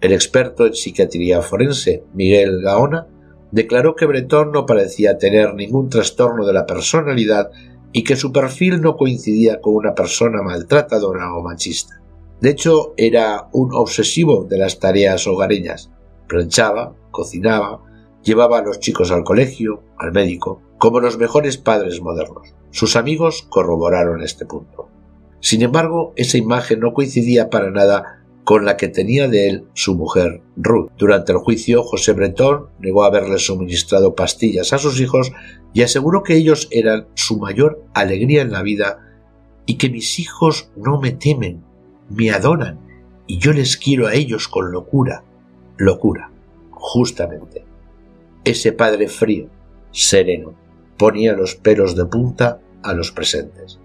El 0.00 0.12
experto 0.12 0.66
en 0.66 0.74
psiquiatría 0.74 1.42
forense, 1.42 2.04
Miguel 2.14 2.62
Gaona, 2.62 3.08
declaró 3.50 3.96
que 3.96 4.06
Bretón 4.06 4.52
no 4.52 4.64
parecía 4.64 5.18
tener 5.18 5.54
ningún 5.54 5.88
trastorno 5.88 6.46
de 6.46 6.52
la 6.52 6.66
personalidad 6.66 7.50
y 7.92 8.04
que 8.04 8.16
su 8.16 8.32
perfil 8.32 8.80
no 8.80 8.96
coincidía 8.96 9.60
con 9.60 9.74
una 9.74 9.94
persona 9.94 10.42
maltratadora 10.42 11.34
o 11.34 11.42
machista. 11.42 12.00
De 12.40 12.50
hecho, 12.50 12.94
era 12.96 13.48
un 13.52 13.74
obsesivo 13.74 14.44
de 14.44 14.58
las 14.58 14.78
tareas 14.78 15.26
hogareñas. 15.26 15.90
Planchaba, 16.28 16.94
cocinaba, 17.10 17.82
llevaba 18.22 18.58
a 18.58 18.62
los 18.62 18.78
chicos 18.78 19.10
al 19.10 19.24
colegio, 19.24 19.82
al 19.98 20.12
médico, 20.12 20.62
como 20.80 21.00
los 21.00 21.18
mejores 21.18 21.58
padres 21.58 22.00
modernos. 22.00 22.54
Sus 22.70 22.96
amigos 22.96 23.46
corroboraron 23.50 24.22
este 24.22 24.46
punto. 24.46 24.88
Sin 25.40 25.60
embargo, 25.60 26.14
esa 26.16 26.38
imagen 26.38 26.80
no 26.80 26.94
coincidía 26.94 27.50
para 27.50 27.70
nada 27.70 28.22
con 28.44 28.64
la 28.64 28.78
que 28.78 28.88
tenía 28.88 29.28
de 29.28 29.50
él 29.50 29.64
su 29.74 29.94
mujer 29.94 30.40
Ruth. 30.56 30.90
Durante 30.96 31.32
el 31.32 31.38
juicio, 31.38 31.82
José 31.82 32.14
Bretón 32.14 32.68
negó 32.78 33.04
haberle 33.04 33.38
suministrado 33.38 34.14
pastillas 34.14 34.72
a 34.72 34.78
sus 34.78 34.98
hijos 35.02 35.32
y 35.74 35.82
aseguró 35.82 36.22
que 36.22 36.36
ellos 36.36 36.66
eran 36.70 37.08
su 37.12 37.38
mayor 37.38 37.84
alegría 37.92 38.40
en 38.40 38.50
la 38.50 38.62
vida 38.62 39.06
y 39.66 39.74
que 39.74 39.90
mis 39.90 40.18
hijos 40.18 40.70
no 40.76 40.98
me 40.98 41.12
temen, 41.12 41.62
me 42.08 42.30
adoran 42.30 42.80
y 43.26 43.36
yo 43.36 43.52
les 43.52 43.76
quiero 43.76 44.06
a 44.06 44.14
ellos 44.14 44.48
con 44.48 44.72
locura. 44.72 45.24
Locura, 45.76 46.30
justamente. 46.70 47.66
Ese 48.44 48.72
padre 48.72 49.08
frío, 49.08 49.50
sereno, 49.90 50.54
ponía 51.00 51.32
los 51.32 51.56
pelos 51.56 51.96
de 51.96 52.04
punta 52.04 52.60
a 52.84 52.92
los 52.92 53.10
presentes. 53.10 53.80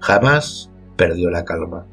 Jamás 0.00 0.70
perdió 0.96 1.28
la 1.28 1.44
calma 1.44 1.86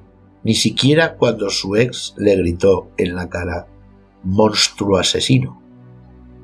ni 0.43 0.53
siquiera 0.53 1.15
cuando 1.17 1.49
su 1.49 1.75
ex 1.75 2.13
le 2.17 2.35
gritó 2.35 2.89
en 2.97 3.15
la 3.15 3.29
cara 3.29 3.67
monstruo 4.23 4.97
asesino. 4.97 5.61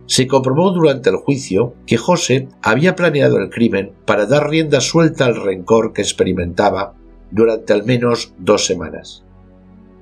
Se 0.08 0.28
comprobó 0.28 0.72
durante 0.72 1.10
el 1.10 1.16
juicio 1.18 1.74
que 1.86 1.98
José 1.98 2.48
había 2.62 2.96
planeado 2.96 3.38
el 3.38 3.50
crimen 3.50 3.94
para 4.06 4.26
dar 4.26 4.50
rienda 4.50 4.82
suelta 4.82 5.26
al 5.26 5.42
rencor 5.42 5.94
que 5.94 6.02
experimentaba 6.02 6.94
durante 7.32 7.74
al 7.74 7.86
menos 7.86 8.34
dos 8.38 8.66
semanas. 8.66 9.24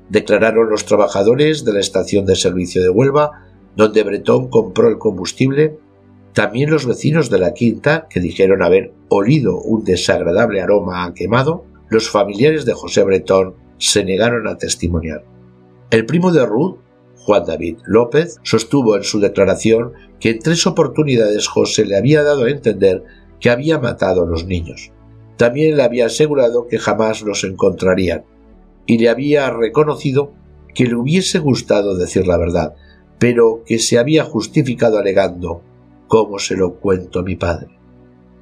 Declararon 0.09 0.69
los 0.69 0.85
trabajadores 0.85 1.63
de 1.63 1.73
la 1.73 1.79
estación 1.79 2.25
de 2.25 2.35
servicio 2.35 2.81
de 2.83 2.89
Huelva, 2.89 3.43
donde 3.75 4.03
Bretón 4.03 4.49
compró 4.49 4.89
el 4.89 4.97
combustible, 4.97 5.79
también 6.33 6.71
los 6.71 6.87
vecinos 6.87 7.29
de 7.29 7.37
la 7.37 7.53
quinta, 7.53 8.07
que 8.09 8.19
dijeron 8.19 8.63
haber 8.63 8.93
olido 9.09 9.59
un 9.59 9.83
desagradable 9.83 10.61
aroma 10.61 11.05
a 11.05 11.13
quemado, 11.13 11.65
los 11.89 12.09
familiares 12.09 12.65
de 12.65 12.73
José 12.73 13.03
Bretón 13.03 13.55
se 13.77 14.03
negaron 14.03 14.47
a 14.47 14.57
testimoniar. 14.57 15.23
El 15.91 16.07
primo 16.07 16.31
de 16.31 16.43
Ruth, 16.45 16.77
Juan 17.17 17.45
David 17.45 17.77
López, 17.85 18.39
sostuvo 18.41 18.97
en 18.97 19.03
su 19.03 19.19
declaración 19.19 19.93
que 20.19 20.31
en 20.31 20.39
tres 20.39 20.65
oportunidades 20.65 21.47
José 21.47 21.85
le 21.85 21.97
había 21.97 22.23
dado 22.23 22.45
a 22.45 22.49
entender 22.49 23.03
que 23.39 23.51
había 23.51 23.77
matado 23.77 24.23
a 24.23 24.27
los 24.27 24.45
niños. 24.45 24.91
También 25.37 25.77
le 25.77 25.83
había 25.83 26.07
asegurado 26.07 26.67
que 26.67 26.79
jamás 26.79 27.21
los 27.21 27.43
encontrarían, 27.43 28.25
y 28.87 28.97
le 28.97 29.09
había 29.09 29.51
reconocido 29.51 30.33
que 30.73 30.85
le 30.85 30.95
hubiese 30.95 31.37
gustado 31.37 31.95
decir 31.95 32.25
la 32.25 32.37
verdad, 32.37 32.73
pero 33.19 33.61
que 33.65 33.77
se 33.77 33.99
había 33.99 34.23
justificado 34.23 34.97
alegando 34.97 35.61
como 36.07 36.39
se 36.39 36.55
lo 36.55 36.75
cuento 36.75 37.19
a 37.19 37.23
mi 37.23 37.35
padre. 37.35 37.77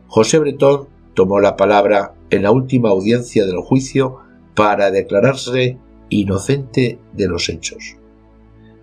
José 0.08 0.39
Bretón 0.39 0.88
tomó 1.13 1.39
la 1.39 1.56
palabra 1.56 2.15
en 2.30 2.43
la 2.43 2.52
última 2.52 2.89
audiencia 2.89 3.45
del 3.45 3.60
juicio 3.60 4.17
para 4.56 4.91
declararse 4.91 5.78
inocente 6.10 7.00
de 7.13 7.28
los 7.28 7.50
hechos. 7.50 7.95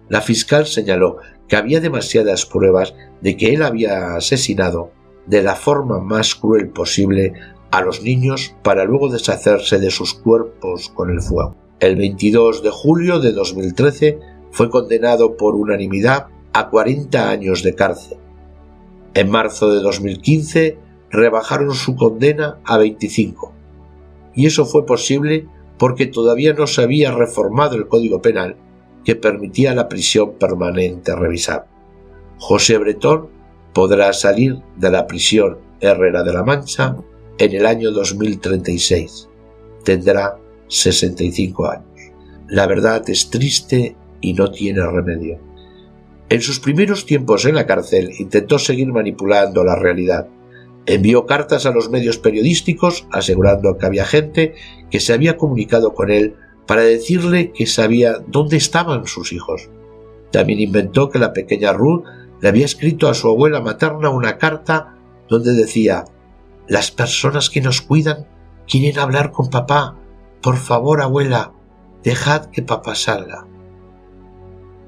La 0.08 0.20
fiscal 0.20 0.66
señaló 0.66 1.18
que 1.48 1.56
había 1.56 1.80
demasiadas 1.80 2.46
pruebas 2.46 2.94
de 3.20 3.36
que 3.36 3.54
él 3.54 3.62
había 3.62 4.14
asesinado 4.16 4.90
de 5.26 5.42
la 5.42 5.54
forma 5.54 6.00
más 6.00 6.34
cruel 6.34 6.70
posible 6.70 7.34
a 7.70 7.82
los 7.82 8.02
niños 8.02 8.54
para 8.62 8.84
luego 8.84 9.10
deshacerse 9.10 9.78
de 9.78 9.90
sus 9.90 10.14
cuerpos 10.14 10.90
con 10.94 11.10
el 11.10 11.20
fuego. 11.20 11.54
El 11.80 11.96
22 11.96 12.62
de 12.62 12.70
julio 12.70 13.20
de 13.20 13.32
2013 13.32 14.18
fue 14.50 14.70
condenado 14.70 15.36
por 15.36 15.54
unanimidad 15.54 16.28
a 16.52 16.70
40 16.70 17.28
años 17.28 17.62
de 17.62 17.74
cárcel. 17.74 18.18
En 19.18 19.30
marzo 19.30 19.74
de 19.74 19.80
2015 19.80 20.78
rebajaron 21.10 21.74
su 21.74 21.96
condena 21.96 22.60
a 22.64 22.78
25. 22.78 23.52
Y 24.36 24.46
eso 24.46 24.64
fue 24.64 24.86
posible 24.86 25.48
porque 25.76 26.06
todavía 26.06 26.54
no 26.54 26.68
se 26.68 26.82
había 26.82 27.10
reformado 27.10 27.74
el 27.74 27.88
Código 27.88 28.22
Penal 28.22 28.54
que 29.04 29.16
permitía 29.16 29.74
la 29.74 29.88
prisión 29.88 30.34
permanente 30.38 31.16
revisar. 31.16 31.66
José 32.38 32.78
Bretón 32.78 33.26
podrá 33.72 34.12
salir 34.12 34.62
de 34.76 34.88
la 34.88 35.08
prisión 35.08 35.58
Herrera 35.80 36.22
de 36.22 36.34
la 36.34 36.44
Mancha 36.44 36.96
en 37.38 37.56
el 37.56 37.66
año 37.66 37.90
2036. 37.90 39.28
Tendrá 39.82 40.38
65 40.68 41.66
años. 41.66 42.12
La 42.46 42.68
verdad 42.68 43.02
es 43.10 43.30
triste 43.30 43.96
y 44.20 44.34
no 44.34 44.52
tiene 44.52 44.86
remedio. 44.86 45.47
En 46.30 46.42
sus 46.42 46.60
primeros 46.60 47.06
tiempos 47.06 47.46
en 47.46 47.54
la 47.54 47.66
cárcel 47.66 48.10
intentó 48.18 48.58
seguir 48.58 48.88
manipulando 48.88 49.64
la 49.64 49.76
realidad, 49.76 50.28
envió 50.84 51.24
cartas 51.24 51.64
a 51.64 51.70
los 51.70 51.88
medios 51.88 52.18
periodísticos 52.18 53.06
asegurando 53.10 53.78
que 53.78 53.86
había 53.86 54.04
gente 54.04 54.54
que 54.90 55.00
se 55.00 55.14
había 55.14 55.38
comunicado 55.38 55.94
con 55.94 56.10
él 56.10 56.36
para 56.66 56.82
decirle 56.82 57.52
que 57.52 57.66
sabía 57.66 58.18
dónde 58.26 58.58
estaban 58.58 59.06
sus 59.06 59.32
hijos. 59.32 59.70
También 60.30 60.60
inventó 60.60 61.08
que 61.08 61.18
la 61.18 61.32
pequeña 61.32 61.72
Ruth 61.72 62.04
le 62.42 62.48
había 62.48 62.66
escrito 62.66 63.08
a 63.08 63.14
su 63.14 63.28
abuela 63.28 63.62
materna 63.62 64.10
una 64.10 64.36
carta 64.36 64.96
donde 65.30 65.52
decía 65.52 66.04
Las 66.66 66.90
personas 66.90 67.48
que 67.48 67.62
nos 67.62 67.80
cuidan 67.80 68.26
quieren 68.66 68.98
hablar 68.98 69.32
con 69.32 69.48
papá. 69.48 69.96
Por 70.42 70.58
favor, 70.58 71.00
abuela, 71.00 71.52
dejad 72.04 72.46
que 72.50 72.62
papá 72.62 72.94
salga. 72.94 73.47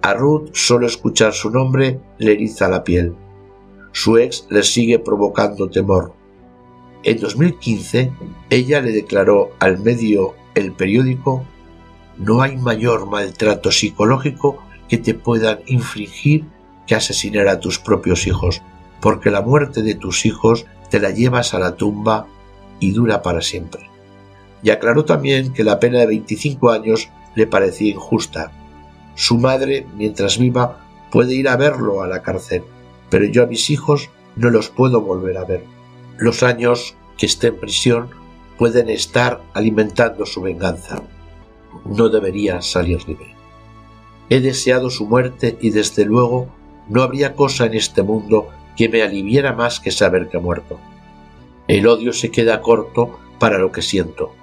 A 0.02 0.14
Ruth 0.14 0.50
solo 0.54 0.86
escuchar 0.86 1.32
su 1.32 1.50
nombre 1.50 2.00
le 2.18 2.32
eriza 2.32 2.68
la 2.68 2.84
piel 2.84 3.14
su 3.92 4.18
ex 4.18 4.46
le 4.50 4.62
sigue 4.62 4.98
provocando 4.98 5.68
temor. 5.68 6.12
En 7.02 7.18
2015, 7.18 8.12
ella 8.50 8.80
le 8.80 8.92
declaró 8.92 9.50
al 9.58 9.78
medio 9.78 10.34
El 10.54 10.72
Periódico 10.72 11.44
No 12.18 12.42
hay 12.42 12.56
mayor 12.56 13.08
maltrato 13.08 13.70
psicológico 13.70 14.58
que 14.88 14.98
te 14.98 15.14
puedan 15.14 15.60
infligir 15.66 16.44
que 16.86 16.94
asesinar 16.94 17.48
a 17.48 17.60
tus 17.60 17.78
propios 17.78 18.26
hijos, 18.26 18.62
porque 19.00 19.30
la 19.30 19.40
muerte 19.40 19.82
de 19.82 19.94
tus 19.94 20.26
hijos 20.26 20.66
te 20.90 21.00
la 21.00 21.10
llevas 21.10 21.54
a 21.54 21.58
la 21.58 21.76
tumba 21.76 22.26
y 22.80 22.92
dura 22.92 23.22
para 23.22 23.40
siempre. 23.40 23.88
Y 24.62 24.70
aclaró 24.70 25.04
también 25.04 25.52
que 25.52 25.64
la 25.64 25.80
pena 25.80 26.00
de 26.00 26.06
25 26.06 26.70
años 26.70 27.08
le 27.34 27.46
parecía 27.46 27.92
injusta. 27.92 28.52
Su 29.14 29.38
madre, 29.38 29.86
mientras 29.96 30.38
viva, 30.38 30.86
puede 31.10 31.34
ir 31.34 31.48
a 31.48 31.56
verlo 31.56 32.02
a 32.02 32.08
la 32.08 32.22
cárcel, 32.22 32.62
pero 33.10 33.24
yo 33.24 33.42
a 33.42 33.46
mis 33.46 33.70
hijos 33.70 34.10
no 34.36 34.50
los 34.50 34.68
puedo 34.68 35.00
volver 35.00 35.36
a 35.38 35.44
ver. 35.44 35.64
Los 36.18 36.42
años 36.42 36.96
que 37.18 37.26
esté 37.26 37.48
en 37.48 37.58
prisión 37.58 38.10
pueden 38.58 38.88
estar 38.88 39.42
alimentando 39.54 40.26
su 40.26 40.42
venganza. 40.42 41.02
No 41.84 42.08
debería 42.08 42.62
salir 42.62 43.06
libre. 43.08 43.34
He 44.28 44.40
deseado 44.40 44.90
su 44.90 45.06
muerte 45.06 45.58
y 45.60 45.70
desde 45.70 46.04
luego 46.04 46.48
no 46.88 47.02
habría 47.02 47.34
cosa 47.34 47.66
en 47.66 47.74
este 47.74 48.02
mundo 48.02 48.48
que 48.76 48.88
me 48.88 49.02
aliviara 49.02 49.52
más 49.52 49.80
que 49.80 49.90
saber 49.90 50.28
que 50.28 50.36
ha 50.36 50.40
muerto. 50.40 50.78
El 51.68 51.86
odio 51.86 52.12
se 52.12 52.30
queda 52.30 52.60
corto 52.60 53.18
para 53.38 53.58
lo 53.58 53.72
que 53.72 53.82
siento. 53.82 54.34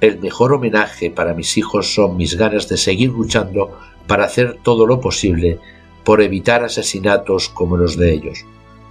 El 0.00 0.20
mejor 0.20 0.52
homenaje 0.52 1.10
para 1.10 1.34
mis 1.34 1.56
hijos 1.56 1.94
son 1.94 2.16
mis 2.16 2.36
ganas 2.36 2.68
de 2.68 2.76
seguir 2.76 3.10
luchando 3.10 3.78
para 4.06 4.24
hacer 4.24 4.58
todo 4.62 4.86
lo 4.86 5.00
posible 5.00 5.58
por 6.04 6.22
evitar 6.22 6.62
asesinatos 6.62 7.48
como 7.48 7.76
los 7.76 7.96
de 7.96 8.12
ellos, 8.12 8.44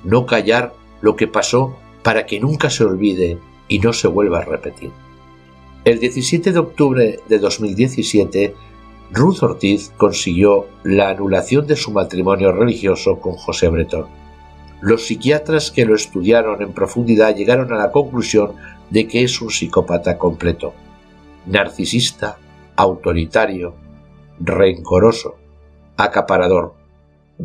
no 0.04 0.26
callar 0.26 0.74
lo 1.02 1.16
que 1.16 1.28
pasó 1.28 1.78
para 2.04 2.26
que 2.26 2.40
nunca 2.40 2.70
se 2.70 2.84
olvide 2.84 3.38
y 3.68 3.80
no 3.80 3.94
se 3.94 4.08
vuelva 4.08 4.40
a 4.40 4.46
repetir. 4.46 4.92
El 5.86 6.00
17 6.00 6.52
de 6.52 6.60
octubre 6.60 7.20
de 7.28 7.40
2017, 7.40 8.56
Ruth 9.12 9.44
Ortiz 9.44 9.92
consiguió 9.96 10.68
la 10.84 11.10
anulación 11.10 11.68
de 11.68 11.76
su 11.76 11.92
matrimonio 11.92 12.52
religioso 12.52 13.20
con 13.20 13.34
José 13.34 13.70
Bretón. 13.70 14.08
Los 14.82 15.06
psiquiatras 15.06 15.72
que 15.72 15.86
lo 15.86 15.96
estudiaron 15.96 16.62
en 16.62 16.74
profundidad 16.74 17.36
llegaron 17.36 17.72
a 17.72 17.78
la 17.78 17.92
conclusión 17.92 18.54
de 18.90 19.08
que 19.08 19.24
es 19.24 19.42
un 19.42 19.52
psicópata 19.52 20.18
completo, 20.18 20.74
narcisista, 21.46 22.38
autoritario, 22.76 23.76
rencoroso, 24.40 25.36
acaparador, 25.98 26.76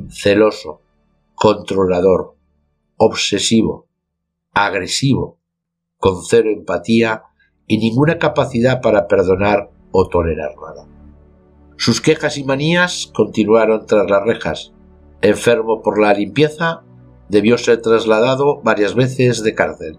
celoso, 0.09 0.81
controlador, 1.35 2.35
obsesivo, 2.97 3.87
agresivo, 4.53 5.39
con 5.99 6.23
cero 6.25 6.51
empatía 6.51 7.25
y 7.67 7.79
ninguna 7.79 8.19
capacidad 8.19 8.81
para 8.81 9.07
perdonar 9.07 9.71
o 9.93 10.09
tolerar 10.09 10.55
nada. 10.57 10.87
Sus 11.77 12.01
quejas 12.01 12.37
y 12.37 12.45
manías 12.45 13.11
continuaron 13.15 13.87
tras 13.87 14.11
las 14.11 14.23
rejas. 14.23 14.73
Enfermo 15.23 15.81
por 15.83 15.99
la 15.99 16.13
limpieza, 16.13 16.83
debió 17.29 17.57
ser 17.57 17.81
trasladado 17.81 18.61
varias 18.63 18.95
veces 18.95 19.43
de 19.43 19.55
cárcel. 19.55 19.99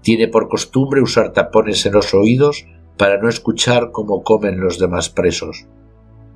Tiene 0.00 0.28
por 0.28 0.48
costumbre 0.48 1.02
usar 1.02 1.32
tapones 1.32 1.84
en 1.84 1.92
los 1.92 2.14
oídos 2.14 2.66
para 2.96 3.18
no 3.20 3.28
escuchar 3.28 3.90
cómo 3.90 4.22
comen 4.22 4.60
los 4.60 4.78
demás 4.78 5.10
presos. 5.10 5.66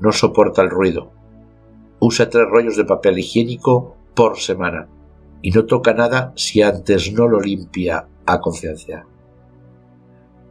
No 0.01 0.13
soporta 0.13 0.63
el 0.63 0.71
ruido. 0.71 1.13
Usa 1.99 2.31
tres 2.31 2.47
rollos 2.49 2.77
de 2.77 2.85
papel 2.85 3.19
higiénico 3.19 3.97
por 4.15 4.39
semana 4.39 4.89
y 5.43 5.51
no 5.51 5.67
toca 5.67 5.95
nada 5.95 6.33
si 6.37 6.63
antes 6.63 7.13
no 7.13 7.29
lo 7.29 7.41
limpia 7.41 8.07
a 8.27 8.41
conciencia. 8.41 9.07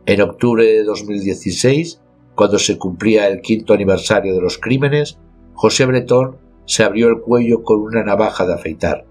En 0.05 0.21
octubre 0.21 0.65
de 0.65 0.83
2016, 0.83 2.01
cuando 2.35 2.57
se 2.57 2.77
cumplía 2.77 3.27
el 3.27 3.41
quinto 3.41 3.73
aniversario 3.73 4.33
de 4.33 4.41
los 4.41 4.57
crímenes, 4.57 5.19
José 5.53 5.85
Bretón 5.85 6.37
se 6.65 6.83
abrió 6.83 7.09
el 7.09 7.19
cuello 7.19 7.63
con 7.63 7.81
una 7.81 8.03
navaja 8.03 8.45
de 8.45 8.53
afeitar. 8.53 9.05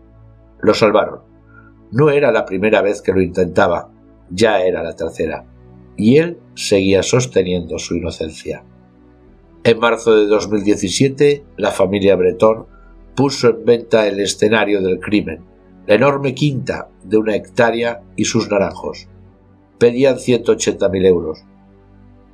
Lo 0.61 0.75
salvaron. 0.75 1.21
No 1.91 2.11
era 2.11 2.33
la 2.33 2.45
primera 2.45 2.83
vez 2.83 3.03
que 3.03 3.13
lo 3.13 3.21
intentaba, 3.21 3.91
ya 4.31 4.63
era 4.63 4.83
la 4.83 4.95
tercera, 4.95 5.45
y 5.97 6.17
él 6.17 6.39
seguía 6.55 7.03
sosteniendo 7.03 7.79
su 7.79 7.97
inocencia. 7.97 8.65
En 9.65 9.79
marzo 9.79 10.15
de 10.17 10.27
2017, 10.27 11.45
la 11.57 11.71
familia 11.71 12.17
Bretón 12.17 12.67
puso 13.15 13.49
en 13.49 13.65
venta 13.65 14.07
el 14.07 14.21
escenario 14.21 14.81
del 14.81 15.01
crimen, 15.01 15.45
la 15.87 15.95
enorme 15.95 16.35
quinta 16.35 16.89
de 17.03 17.17
una 17.17 17.35
hectárea 17.35 18.03
y 18.17 18.25
sus 18.25 18.49
naranjos. 18.51 19.09
Pedían 19.79 20.17
180.000 20.17 21.07
euros. 21.07 21.45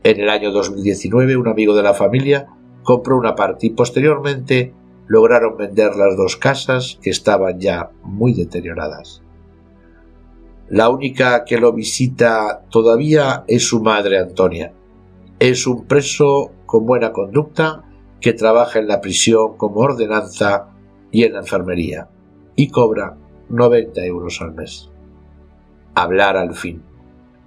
En 0.03 0.21
el 0.21 0.29
año 0.29 0.53
2019 0.53 1.37
un 1.37 1.49
amigo 1.49 1.75
de 1.75 1.83
la 1.83 1.95
familia 1.95 2.49
compró 2.83 3.17
una 3.17 3.35
parte 3.35 3.67
y 3.67 3.71
posteriormente 3.71 4.75
lograron 5.07 5.57
vender 5.57 5.97
las 5.97 6.17
dos 6.17 6.37
casas 6.37 6.99
que 7.03 7.11
estaban 7.11 7.59
ya 7.59 7.91
muy 8.03 8.35
deterioradas. 8.35 9.23
La 10.69 10.89
única 10.89 11.45
que 11.45 11.59
lo 11.59 11.73
visita 11.73 12.65
todavía 12.71 13.45
es 13.47 13.67
su 13.67 13.81
madre 13.83 14.19
Antonia. 14.19 14.73
Es 15.39 15.67
un 15.67 15.87
preso 15.87 16.53
con 16.65 16.87
buena 16.87 17.13
conducta 17.13 17.85
que 18.21 18.33
trabaja 18.33 18.79
en 18.79 18.89
la 18.89 19.01
prisión 19.01 19.57
como 19.57 19.81
ordenanza 19.81 20.71
y 21.11 21.25
en 21.25 21.35
la 21.35 21.41
enfermería 21.41 22.09
y 22.57 22.69
cobra 22.69 23.17
90 23.49 24.05
euros 24.05 24.41
al 24.41 24.55
mes. 24.55 24.91
Hablar 25.95 26.37
al 26.37 26.55
fin. 26.55 26.83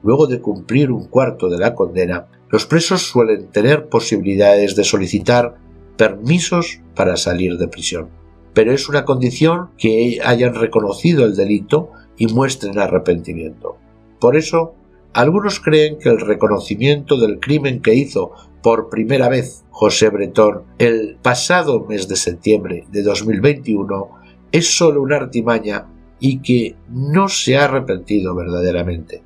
Luego 0.04 0.28
de 0.28 0.42
cumplir 0.42 0.92
un 0.92 1.06
cuarto 1.06 1.50
de 1.50 1.58
la 1.58 1.76
condena, 1.76 2.28
los 2.50 2.66
presos 2.66 3.02
suelen 3.02 3.48
tener 3.48 3.90
posibilidades 3.90 4.76
de 4.76 4.84
solicitar 4.84 5.56
permisos 5.98 6.82
para 6.96 7.18
salir 7.18 7.58
de 7.58 7.68
prisión. 7.68 8.10
Pero 8.54 8.72
es 8.72 8.88
una 8.88 9.06
condición 9.06 9.72
que 9.78 10.20
hayan 10.24 10.56
reconocido 10.56 11.26
el 11.26 11.36
delito 11.36 11.92
y 12.18 12.28
muestren 12.28 12.80
arrepentimiento. 12.80 13.78
Por 14.20 14.36
eso, 14.36 14.76
algunos 15.14 15.60
creen 15.60 15.98
que 15.98 16.10
el 16.10 16.20
reconocimiento 16.20 17.18
del 17.18 17.40
crimen 17.40 17.82
que 17.82 17.96
hizo 17.96 18.32
por 18.62 18.90
primera 18.90 19.30
vez 19.30 19.64
José 19.70 20.10
Bretón 20.10 20.64
el 20.78 21.18
pasado 21.22 21.86
mes 21.88 22.08
de 22.08 22.16
septiembre 22.16 22.86
de 22.92 23.04
2021 23.04 24.10
es 24.52 24.76
solo 24.76 25.02
una 25.02 25.18
artimaña 25.18 25.88
y 26.20 26.40
que 26.40 26.76
no 26.90 27.30
se 27.30 27.58
ha 27.58 27.66
arrepentido 27.66 28.36
verdaderamente. 28.36 29.22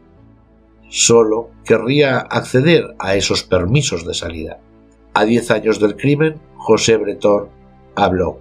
Solo 0.90 1.50
querría 1.64 2.20
acceder 2.20 2.96
a 3.00 3.16
esos 3.16 3.44
permisos 3.44 4.06
de 4.06 4.14
salida. 4.14 4.60
A 5.14 5.24
diez 5.26 5.52
años 5.52 5.80
del 5.80 5.96
crimen, 5.96 6.36
José 6.58 6.98
Bretón 6.98 7.48
habló. 7.96 8.40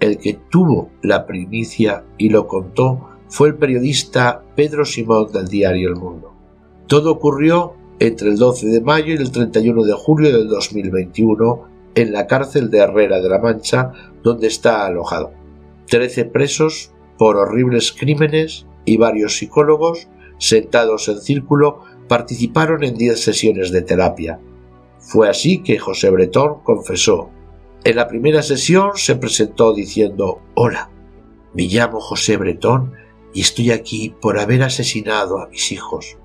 El 0.00 0.18
que 0.18 0.34
tuvo 0.34 0.90
la 1.02 1.26
primicia 1.26 2.04
y 2.18 2.28
lo 2.28 2.46
contó 2.46 3.08
fue 3.28 3.48
el 3.48 3.56
periodista 3.56 4.42
Pedro 4.54 4.84
Simón 4.84 5.32
del 5.32 5.48
diario 5.48 5.88
El 5.88 5.96
Mundo. 5.96 6.37
Todo 6.88 7.12
ocurrió 7.12 7.74
entre 7.98 8.30
el 8.30 8.38
12 8.38 8.66
de 8.68 8.80
mayo 8.80 9.12
y 9.12 9.18
el 9.18 9.30
31 9.30 9.84
de 9.84 9.92
julio 9.92 10.32
del 10.32 10.48
2021 10.48 11.68
en 11.94 12.12
la 12.12 12.26
cárcel 12.26 12.70
de 12.70 12.78
Herrera 12.78 13.20
de 13.20 13.28
la 13.28 13.38
Mancha, 13.38 13.92
donde 14.22 14.46
está 14.46 14.86
alojado. 14.86 15.32
Trece 15.86 16.24
presos 16.24 16.92
por 17.18 17.36
horribles 17.36 17.92
crímenes 17.92 18.66
y 18.86 18.96
varios 18.96 19.36
psicólogos, 19.36 20.08
sentados 20.38 21.08
en 21.08 21.20
círculo, 21.20 21.80
participaron 22.08 22.82
en 22.82 22.96
diez 22.96 23.22
sesiones 23.22 23.70
de 23.70 23.82
terapia. 23.82 24.40
Fue 24.98 25.28
así 25.28 25.62
que 25.62 25.78
José 25.78 26.08
Bretón 26.08 26.62
confesó. 26.64 27.28
En 27.84 27.96
la 27.96 28.08
primera 28.08 28.42
sesión 28.42 28.92
se 28.94 29.16
presentó 29.16 29.74
diciendo 29.74 30.40
Hola, 30.54 30.90
me 31.52 31.64
llamo 31.64 32.00
José 32.00 32.38
Bretón 32.38 32.94
y 33.34 33.42
estoy 33.42 33.72
aquí 33.72 34.14
por 34.22 34.38
haber 34.38 34.62
asesinado 34.62 35.38
a 35.38 35.48
mis 35.48 35.70
hijos, 35.70 36.16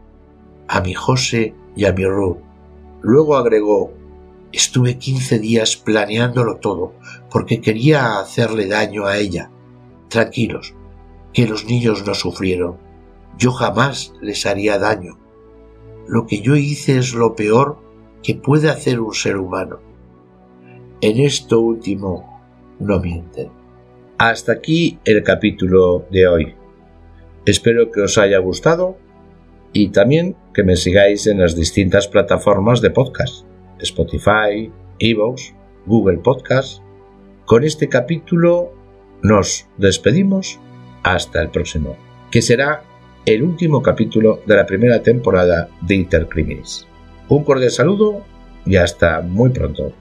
a 0.68 0.82
mi 0.82 0.94
José 0.94 1.54
y 1.76 1.86
a 1.86 1.94
mi 1.94 2.06
Ruth. 2.06 2.38
Luego 3.02 3.36
agregó 3.36 3.92
Estuve 4.54 5.00
quince 5.00 5.40
días 5.40 5.76
planeándolo 5.78 6.58
todo 6.58 6.94
porque 7.32 7.60
quería 7.60 8.20
hacerle 8.20 8.68
daño 8.68 9.08
a 9.08 9.18
ella. 9.18 9.50
Tranquilos, 10.10 10.76
que 11.34 11.48
los 11.48 11.66
niños 11.66 12.06
no 12.06 12.14
sufrieron. 12.14 12.78
Yo 13.36 13.52
jamás 13.52 14.14
les 14.22 14.46
haría 14.46 14.78
daño. 14.78 15.18
Lo 16.08 16.28
que 16.28 16.42
yo 16.42 16.56
hice 16.56 17.00
es 17.00 17.16
lo 17.16 17.36
peor 17.36 17.80
que 18.22 18.36
puede 18.36 18.70
hacer 18.70 19.00
un 19.00 19.16
ser 19.16 19.38
humano. 19.38 19.80
En 21.02 21.20
esto 21.20 21.60
último 21.60 22.40
no 22.80 23.00
mienten. 23.00 23.50
Hasta 24.20 24.52
aquí 24.52 25.00
el 25.04 25.24
capítulo 25.24 26.06
de 26.12 26.28
hoy. 26.28 26.56
Espero 27.46 27.92
que 27.92 28.02
os 28.02 28.20
haya 28.20 28.38
gustado 28.38 28.98
y 29.74 29.90
también 29.90 30.36
que 30.54 30.64
me 30.64 30.76
sigáis 30.76 31.28
en 31.28 31.40
las 31.40 31.56
distintas 31.56 32.08
plataformas 32.08 32.80
de 32.82 32.92
podcast. 32.92 33.46
Spotify, 33.80 34.72
Evox, 35.00 35.54
Google 35.86 36.20
Podcast. 36.20 36.82
Con 37.46 37.64
este 37.64 37.90
capítulo 37.90 38.72
nos 39.24 39.68
despedimos 39.78 40.60
hasta 41.02 41.42
el 41.42 41.50
próximo, 41.50 41.98
que 42.32 42.42
será 42.42 42.84
el 43.26 43.44
último 43.44 43.82
capítulo 43.82 44.42
de 44.46 44.56
la 44.56 44.66
primera 44.66 45.02
temporada 45.02 45.70
de 45.82 45.96
Intercriminis. 45.96 46.86
Un 47.28 47.44
cordial 47.44 47.72
saludo 47.72 48.22
y 48.66 48.76
hasta 48.76 49.22
muy 49.22 49.50
pronto. 49.50 49.92